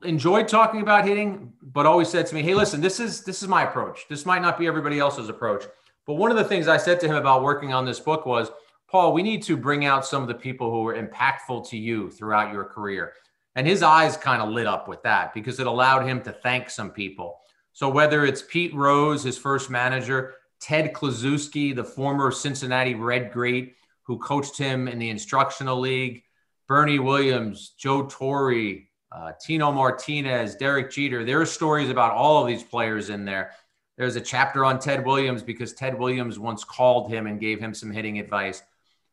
enjoyed 0.04 0.50
talking 0.50 0.82
about 0.82 1.08
hitting, 1.08 1.54
but 1.62 1.86
always 1.86 2.10
said 2.10 2.28
to 2.28 2.36
me, 2.36 2.44
Hey, 2.44 2.54
listen, 2.54 2.82
this 2.82 3.00
is 3.00 3.24
this 3.24 3.42
is 3.42 3.48
my 3.48 3.64
approach. 3.64 4.06
This 4.10 4.26
might 4.26 4.42
not 4.42 4.60
be 4.60 4.68
everybody 4.68 5.00
else's 5.00 5.30
approach. 5.30 5.64
But 6.06 6.16
one 6.16 6.30
of 6.30 6.36
the 6.36 6.44
things 6.44 6.68
I 6.68 6.76
said 6.76 7.00
to 7.00 7.08
him 7.08 7.16
about 7.16 7.42
working 7.42 7.74
on 7.74 7.86
this 7.86 8.02
book 8.02 8.26
was, 8.26 8.52
Paul, 8.90 9.14
we 9.14 9.24
need 9.24 9.44
to 9.44 9.56
bring 9.56 9.86
out 9.86 10.06
some 10.06 10.22
of 10.22 10.28
the 10.28 10.36
people 10.36 10.70
who 10.70 10.82
were 10.82 10.96
impactful 11.02 11.70
to 11.70 11.78
you 11.78 12.10
throughout 12.10 12.52
your 12.52 12.66
career. 12.66 13.14
And 13.56 13.66
his 13.66 13.82
eyes 13.82 14.18
kind 14.18 14.42
of 14.42 14.50
lit 14.50 14.68
up 14.68 14.90
with 14.90 15.02
that 15.04 15.34
because 15.34 15.62
it 15.62 15.68
allowed 15.68 16.06
him 16.06 16.22
to 16.24 16.34
thank 16.34 16.70
some 16.70 16.92
people. 16.92 17.40
So 17.72 17.88
whether 17.88 18.26
it's 18.26 18.42
Pete 18.42 18.74
Rose, 18.74 19.24
his 19.24 19.38
first 19.38 19.70
manager, 19.70 20.34
Ted 20.62 20.94
Kluszewski, 20.94 21.76
the 21.76 21.84
former 21.84 22.32
Cincinnati 22.32 22.96
Red 22.96 23.32
great 23.32 23.76
who 24.04 24.18
coached 24.18 24.58
him 24.58 24.88
in 24.88 25.00
the 25.00 25.10
instructional 25.10 25.80
league, 25.80 26.24
Bernie 26.68 27.00
Williams, 27.00 27.74
Joe 27.78 28.04
Torre, 28.04 28.76
uh, 29.12 29.32
Tino 29.42 29.72
Martinez, 29.72 30.56
Derek 30.56 30.92
Jeter. 30.92 31.26
There 31.26 31.42
are 31.42 31.46
stories 31.46 31.90
about 31.90 32.12
all 32.12 32.42
of 32.42 32.48
these 32.48 32.64
players 32.64 33.10
in 33.10 33.26
there. 33.26 33.52
There's 33.98 34.16
a 34.16 34.22
chapter 34.22 34.64
on 34.64 34.80
Ted 34.80 35.06
Williams 35.06 35.44
because 35.44 35.74
Ted 35.74 35.98
Williams 35.98 36.40
once 36.40 36.64
called 36.64 37.12
him 37.12 37.28
and 37.28 37.40
gave 37.40 37.60
him 37.60 37.74
some 37.74 37.92
hitting 37.92 38.20
advice. 38.20 38.64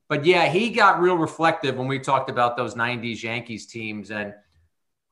But 0.09 0.25
yeah, 0.25 0.49
he 0.49 0.71
got 0.71 1.01
real 1.01 1.17
reflective 1.17 1.77
when 1.77 1.89
we 1.89 1.99
talked 1.99 2.31
about 2.31 2.57
those 2.57 2.75
90s 2.75 3.23
Yankees 3.23 3.67
teams. 3.67 4.11
And 4.11 4.35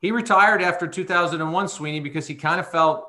he 0.01 0.11
retired 0.11 0.63
after 0.63 0.87
2001, 0.87 1.69
Sweeney, 1.69 2.01
because 2.01 2.27
he 2.27 2.35
kind 2.35 2.61
of 2.61 2.71
felt, 2.71 3.07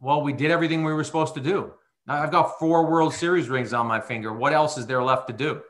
well, 0.00 0.22
we 0.22 0.32
did 0.32 0.50
everything 0.50 0.82
we 0.82 0.92
were 0.92 1.04
supposed 1.04 1.34
to 1.34 1.40
do. 1.40 1.72
I've 2.08 2.30
got 2.30 2.58
four 2.58 2.86
World 2.86 3.12
Series 3.12 3.48
rings 3.48 3.74
on 3.74 3.86
my 3.86 4.00
finger. 4.00 4.32
What 4.32 4.52
else 4.54 4.78
is 4.78 4.86
there 4.86 5.02
left 5.02 5.28
to 5.28 5.34
do? 5.34 5.60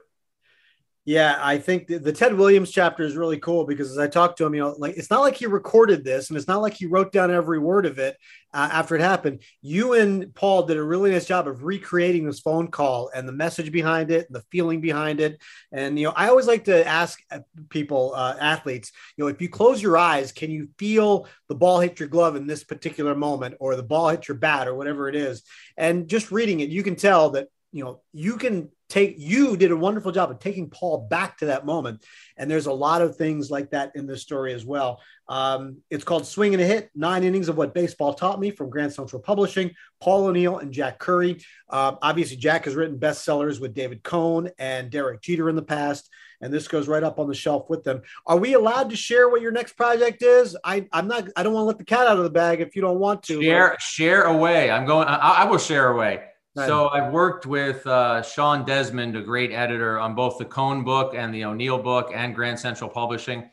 Yeah, 1.08 1.38
I 1.40 1.56
think 1.56 1.86
the, 1.86 1.98
the, 1.98 2.12
Ted 2.12 2.34
Williams 2.34 2.70
chapter 2.70 3.02
is 3.02 3.16
really 3.16 3.38
cool 3.38 3.64
because 3.64 3.90
as 3.90 3.96
I 3.96 4.08
talked 4.08 4.36
to 4.36 4.44
him, 4.44 4.54
you 4.54 4.60
know, 4.60 4.74
like 4.76 4.98
it's 4.98 5.08
not 5.08 5.22
like 5.22 5.36
he 5.36 5.46
recorded 5.46 6.04
this 6.04 6.28
and 6.28 6.36
it's 6.36 6.46
not 6.46 6.60
like 6.60 6.74
he 6.74 6.84
wrote 6.84 7.12
down 7.12 7.30
every 7.30 7.58
word 7.58 7.86
of 7.86 7.98
it 7.98 8.18
uh, 8.52 8.68
after 8.70 8.94
it 8.94 9.00
happened. 9.00 9.40
You 9.62 9.94
and 9.94 10.34
Paul 10.34 10.64
did 10.64 10.76
a 10.76 10.82
really 10.82 11.10
nice 11.10 11.24
job 11.24 11.48
of 11.48 11.64
recreating 11.64 12.26
this 12.26 12.40
phone 12.40 12.68
call 12.68 13.10
and 13.14 13.26
the 13.26 13.32
message 13.32 13.72
behind 13.72 14.10
it, 14.10 14.26
and 14.26 14.36
the 14.36 14.44
feeling 14.52 14.82
behind 14.82 15.20
it. 15.20 15.40
And, 15.72 15.98
you 15.98 16.04
know, 16.04 16.12
I 16.14 16.28
always 16.28 16.46
like 16.46 16.64
to 16.64 16.86
ask 16.86 17.18
uh, 17.30 17.38
people, 17.70 18.12
uh, 18.14 18.36
athletes, 18.38 18.92
you 19.16 19.24
know, 19.24 19.28
if 19.28 19.40
you 19.40 19.48
close 19.48 19.80
your 19.80 19.96
eyes, 19.96 20.30
can 20.30 20.50
you 20.50 20.68
feel 20.76 21.26
the 21.48 21.54
ball 21.54 21.80
hit 21.80 21.98
your 21.98 22.10
glove 22.10 22.36
in 22.36 22.46
this 22.46 22.64
particular 22.64 23.14
moment 23.14 23.54
or 23.60 23.76
the 23.76 23.82
ball 23.82 24.10
hit 24.10 24.28
your 24.28 24.36
bat 24.36 24.68
or 24.68 24.74
whatever 24.74 25.08
it 25.08 25.16
is? 25.16 25.42
And 25.74 26.06
just 26.06 26.30
reading 26.30 26.60
it, 26.60 26.68
you 26.68 26.82
can 26.82 26.96
tell 26.96 27.30
that 27.30 27.48
you 27.72 27.82
know 27.82 28.02
you 28.12 28.36
can 28.36 28.70
take 28.88 29.16
you 29.18 29.56
did 29.56 29.70
a 29.70 29.76
wonderful 29.76 30.12
job 30.12 30.30
of 30.30 30.38
taking 30.38 30.70
paul 30.70 31.06
back 31.10 31.38
to 31.38 31.46
that 31.46 31.66
moment. 31.66 32.04
And 32.36 32.50
there's 32.50 32.66
a 32.66 32.72
lot 32.72 33.02
of 33.02 33.16
things 33.16 33.50
like 33.50 33.70
that 33.70 33.92
in 33.94 34.06
this 34.06 34.22
story 34.22 34.54
as 34.54 34.64
well. 34.64 35.00
Um, 35.28 35.78
it's 35.90 36.04
called 36.04 36.26
swing 36.26 36.54
and 36.54 36.62
a 36.62 36.66
hit 36.66 36.90
nine 36.94 37.22
innings 37.22 37.48
of 37.48 37.56
what 37.56 37.74
baseball 37.74 38.14
taught 38.14 38.40
me 38.40 38.50
from 38.50 38.70
grand 38.70 38.94
central 38.94 39.20
publishing 39.20 39.72
paul 40.00 40.26
o'neill 40.26 40.58
and 40.58 40.72
jack 40.72 40.98
curry. 40.98 41.42
Uh, 41.68 41.96
obviously 42.00 42.36
jack 42.36 42.64
has 42.64 42.74
written 42.74 42.98
bestsellers 42.98 43.60
with 43.60 43.74
david 43.74 44.02
cone 44.02 44.50
and 44.58 44.90
derek 44.90 45.20
jeter 45.20 45.48
in 45.48 45.56
the 45.56 45.62
past 45.62 46.08
and 46.40 46.52
this 46.52 46.68
goes 46.68 46.86
right 46.86 47.02
up 47.02 47.18
on 47.18 47.26
the 47.26 47.34
shelf 47.34 47.68
with 47.68 47.82
them. 47.82 48.00
Are 48.24 48.36
we 48.36 48.54
allowed 48.54 48.90
to 48.90 48.96
share 48.96 49.28
what 49.28 49.42
your 49.42 49.50
next 49.50 49.72
project 49.72 50.22
is? 50.22 50.56
I, 50.64 50.86
i'm 50.92 51.08
not 51.08 51.28
i 51.36 51.42
don't 51.42 51.52
want 51.52 51.64
to 51.64 51.66
let 51.66 51.78
the 51.78 51.84
cat 51.84 52.06
out 52.06 52.16
of 52.16 52.24
the 52.24 52.30
bag 52.30 52.60
if 52.62 52.74
you 52.74 52.80
don't 52.80 52.98
want 52.98 53.22
to 53.24 53.42
share 53.42 53.76
share 53.80 54.22
away. 54.22 54.70
I'm 54.70 54.86
going 54.86 55.08
I, 55.08 55.16
I 55.16 55.44
will 55.44 55.58
share 55.58 55.90
away 55.90 56.22
so 56.66 56.88
I've 56.88 57.12
worked 57.12 57.46
with 57.46 57.86
uh, 57.86 58.22
Sean 58.22 58.64
Desmond, 58.64 59.16
a 59.16 59.22
great 59.22 59.52
editor, 59.52 59.98
on 59.98 60.14
both 60.14 60.38
the 60.38 60.44
Cone 60.44 60.84
book 60.84 61.14
and 61.14 61.32
the 61.34 61.44
O'Neill 61.44 61.78
book 61.78 62.10
and 62.14 62.34
Grand 62.34 62.58
Central 62.58 62.90
Publishing. 62.90 63.48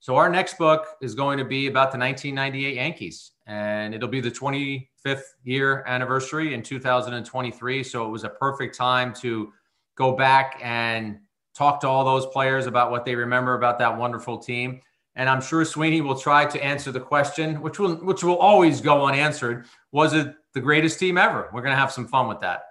So 0.00 0.16
our 0.16 0.28
next 0.28 0.58
book 0.58 0.86
is 1.00 1.14
going 1.14 1.38
to 1.38 1.44
be 1.44 1.66
about 1.66 1.90
the 1.90 1.98
1998 1.98 2.74
Yankees, 2.74 3.32
and 3.46 3.94
it'll 3.94 4.08
be 4.08 4.20
the 4.20 4.30
25th 4.30 5.22
year 5.42 5.82
anniversary 5.86 6.54
in 6.54 6.62
2023. 6.62 7.82
So 7.82 8.06
it 8.06 8.10
was 8.10 8.24
a 8.24 8.28
perfect 8.28 8.76
time 8.76 9.12
to 9.14 9.52
go 9.96 10.12
back 10.12 10.60
and 10.62 11.18
talk 11.54 11.80
to 11.80 11.88
all 11.88 12.04
those 12.04 12.26
players 12.26 12.66
about 12.66 12.90
what 12.90 13.04
they 13.04 13.16
remember 13.16 13.54
about 13.54 13.78
that 13.78 13.96
wonderful 13.96 14.38
team. 14.38 14.80
And 15.16 15.28
I'm 15.28 15.40
sure 15.40 15.64
Sweeney 15.64 16.02
will 16.02 16.18
try 16.18 16.44
to 16.44 16.62
answer 16.62 16.92
the 16.92 17.00
question, 17.00 17.62
which 17.62 17.78
will 17.78 17.96
which 17.96 18.22
will 18.22 18.36
always 18.36 18.80
go 18.80 19.06
unanswered. 19.06 19.66
Was 19.90 20.12
it 20.12 20.34
the 20.56 20.62
greatest 20.62 20.98
team 20.98 21.18
ever. 21.18 21.50
We're 21.52 21.60
going 21.60 21.74
to 21.74 21.78
have 21.78 21.92
some 21.92 22.08
fun 22.08 22.28
with 22.28 22.40
that. 22.40 22.62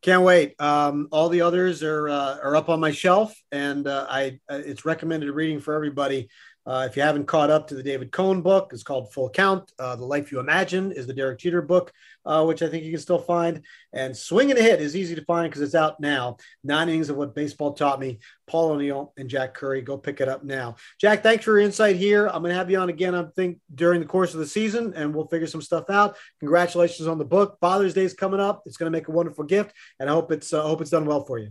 Can't 0.00 0.22
wait. 0.22 0.58
Um, 0.58 1.08
all 1.12 1.28
the 1.28 1.42
others 1.42 1.82
are 1.82 2.08
uh, 2.08 2.38
are 2.42 2.56
up 2.56 2.70
on 2.70 2.80
my 2.80 2.90
shelf, 2.90 3.34
and 3.52 3.86
uh, 3.86 4.06
I 4.08 4.40
uh, 4.48 4.62
it's 4.64 4.86
recommended 4.86 5.30
reading 5.30 5.60
for 5.60 5.74
everybody. 5.74 6.30
Uh, 6.68 6.86
if 6.86 6.98
you 6.98 7.02
haven't 7.02 7.24
caught 7.24 7.48
up 7.48 7.66
to 7.66 7.74
the 7.74 7.82
David 7.82 8.12
Cone 8.12 8.42
book, 8.42 8.72
it's 8.74 8.82
called 8.82 9.10
Full 9.10 9.30
Count. 9.30 9.72
Uh, 9.78 9.96
the 9.96 10.04
Life 10.04 10.30
You 10.30 10.38
Imagine 10.38 10.92
is 10.92 11.06
the 11.06 11.14
Derek 11.14 11.38
Jeter 11.38 11.62
book, 11.62 11.90
uh, 12.26 12.44
which 12.44 12.60
I 12.60 12.68
think 12.68 12.84
you 12.84 12.90
can 12.90 13.00
still 13.00 13.18
find. 13.18 13.62
And 13.94 14.14
Swing 14.14 14.50
and 14.50 14.58
a 14.58 14.62
Hit 14.62 14.82
is 14.82 14.94
easy 14.94 15.14
to 15.14 15.24
find 15.24 15.50
because 15.50 15.62
it's 15.62 15.74
out 15.74 15.98
now. 15.98 16.36
Nine 16.62 16.90
innings 16.90 17.08
of 17.08 17.16
what 17.16 17.34
baseball 17.34 17.72
taught 17.72 17.98
me. 17.98 18.18
Paul 18.46 18.72
O'Neill 18.72 19.14
and 19.16 19.30
Jack 19.30 19.54
Curry. 19.54 19.80
Go 19.80 19.96
pick 19.96 20.20
it 20.20 20.28
up 20.28 20.44
now. 20.44 20.76
Jack, 21.00 21.22
thanks 21.22 21.42
for 21.42 21.52
your 21.52 21.60
insight 21.60 21.96
here. 21.96 22.26
I'm 22.26 22.42
going 22.42 22.52
to 22.52 22.58
have 22.58 22.70
you 22.70 22.78
on 22.78 22.90
again, 22.90 23.14
I 23.14 23.24
think, 23.34 23.60
during 23.74 24.00
the 24.00 24.06
course 24.06 24.34
of 24.34 24.40
the 24.40 24.46
season, 24.46 24.92
and 24.94 25.14
we'll 25.14 25.28
figure 25.28 25.46
some 25.46 25.62
stuff 25.62 25.88
out. 25.88 26.18
Congratulations 26.40 27.08
on 27.08 27.16
the 27.16 27.24
book. 27.24 27.56
Father's 27.62 27.94
Day 27.94 28.04
is 28.04 28.12
coming 28.12 28.40
up. 28.40 28.64
It's 28.66 28.76
going 28.76 28.92
to 28.92 28.96
make 28.96 29.08
a 29.08 29.12
wonderful 29.12 29.44
gift, 29.44 29.72
and 29.98 30.10
I 30.10 30.12
hope 30.12 30.30
it's 30.32 30.52
uh, 30.52 30.60
hope 30.60 30.82
it's 30.82 30.90
done 30.90 31.06
well 31.06 31.24
for 31.24 31.38
you. 31.38 31.48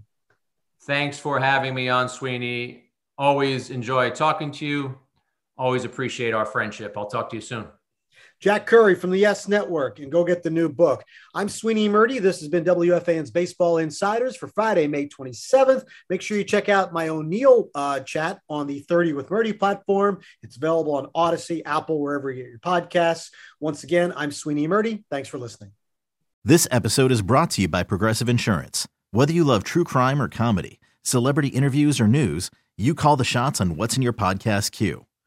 Thanks 0.84 1.18
for 1.18 1.40
having 1.40 1.74
me 1.74 1.90
on, 1.90 2.08
Sweeney. 2.08 2.92
Always 3.18 3.72
enjoy 3.72 4.12
talking 4.12 4.52
to 4.52 4.66
you. 4.66 4.96
Always 5.58 5.86
appreciate 5.86 6.34
our 6.34 6.46
friendship. 6.46 6.96
I'll 6.98 7.10
talk 7.10 7.30
to 7.32 7.36
you 7.36 7.42
soon. 7.42 7.68
Jack 8.40 8.68
Curry 8.68 8.94
from 8.94 9.10
the 9.10 9.18
Yes 9.18 9.48
Network, 9.48 9.98
and 9.98 10.12
go 10.12 10.24
get 10.24 10.44
the 10.44 10.52
new 10.52 10.70
book. 10.70 11.04
I'm 11.34 11.50
Sweeney 11.50 11.90
Murti. 11.90 12.22
This 12.22 12.40
has 12.40 12.50
been 12.50 12.64
WFAN's 12.64 13.32
Baseball 13.32 13.80
Insiders 13.80 14.36
for 14.36 14.48
Friday, 14.50 14.86
May 14.86 15.08
27th. 15.08 15.84
Make 16.08 16.22
sure 16.22 16.38
you 16.38 16.44
check 16.44 16.70
out 16.70 16.94
my 16.94 17.08
O'Neill 17.08 17.70
uh, 17.74 18.02
chat 18.02 18.40
on 18.48 18.68
the 18.68 18.82
30 18.82 19.14
with 19.14 19.30
Murti 19.30 19.58
platform. 19.58 20.20
It's 20.44 20.56
available 20.56 20.96
on 20.96 21.08
Audacy, 21.16 21.64
Apple, 21.66 22.00
wherever 22.00 22.30
you 22.30 22.44
get 22.44 22.50
your 22.50 22.60
podcasts. 22.60 23.32
Once 23.60 23.84
again, 23.84 24.14
I'm 24.16 24.32
Sweeney 24.32 24.68
Murti. 24.68 25.04
Thanks 25.10 25.30
for 25.30 25.40
listening. 25.40 25.72
This 26.46 26.68
episode 26.70 27.12
is 27.12 27.24
brought 27.24 27.50
to 27.52 27.64
you 27.64 27.68
by 27.68 27.82
Progressive 27.82 28.30
Insurance. 28.30 28.88
Whether 29.10 29.34
you 29.34 29.44
love 29.44 29.64
true 29.64 29.84
crime 29.84 30.22
or 30.22 30.30
comedy, 30.30 30.80
celebrity 31.02 31.50
interviews 31.50 32.00
or 32.00 32.08
news, 32.08 32.52
you 32.78 32.94
call 32.94 33.16
the 33.16 33.26
shots 33.26 33.60
on 33.60 33.78
what's 33.78 33.96
in 33.96 34.04
your 34.04 34.14
podcast 34.14 34.72
queue. 34.72 35.07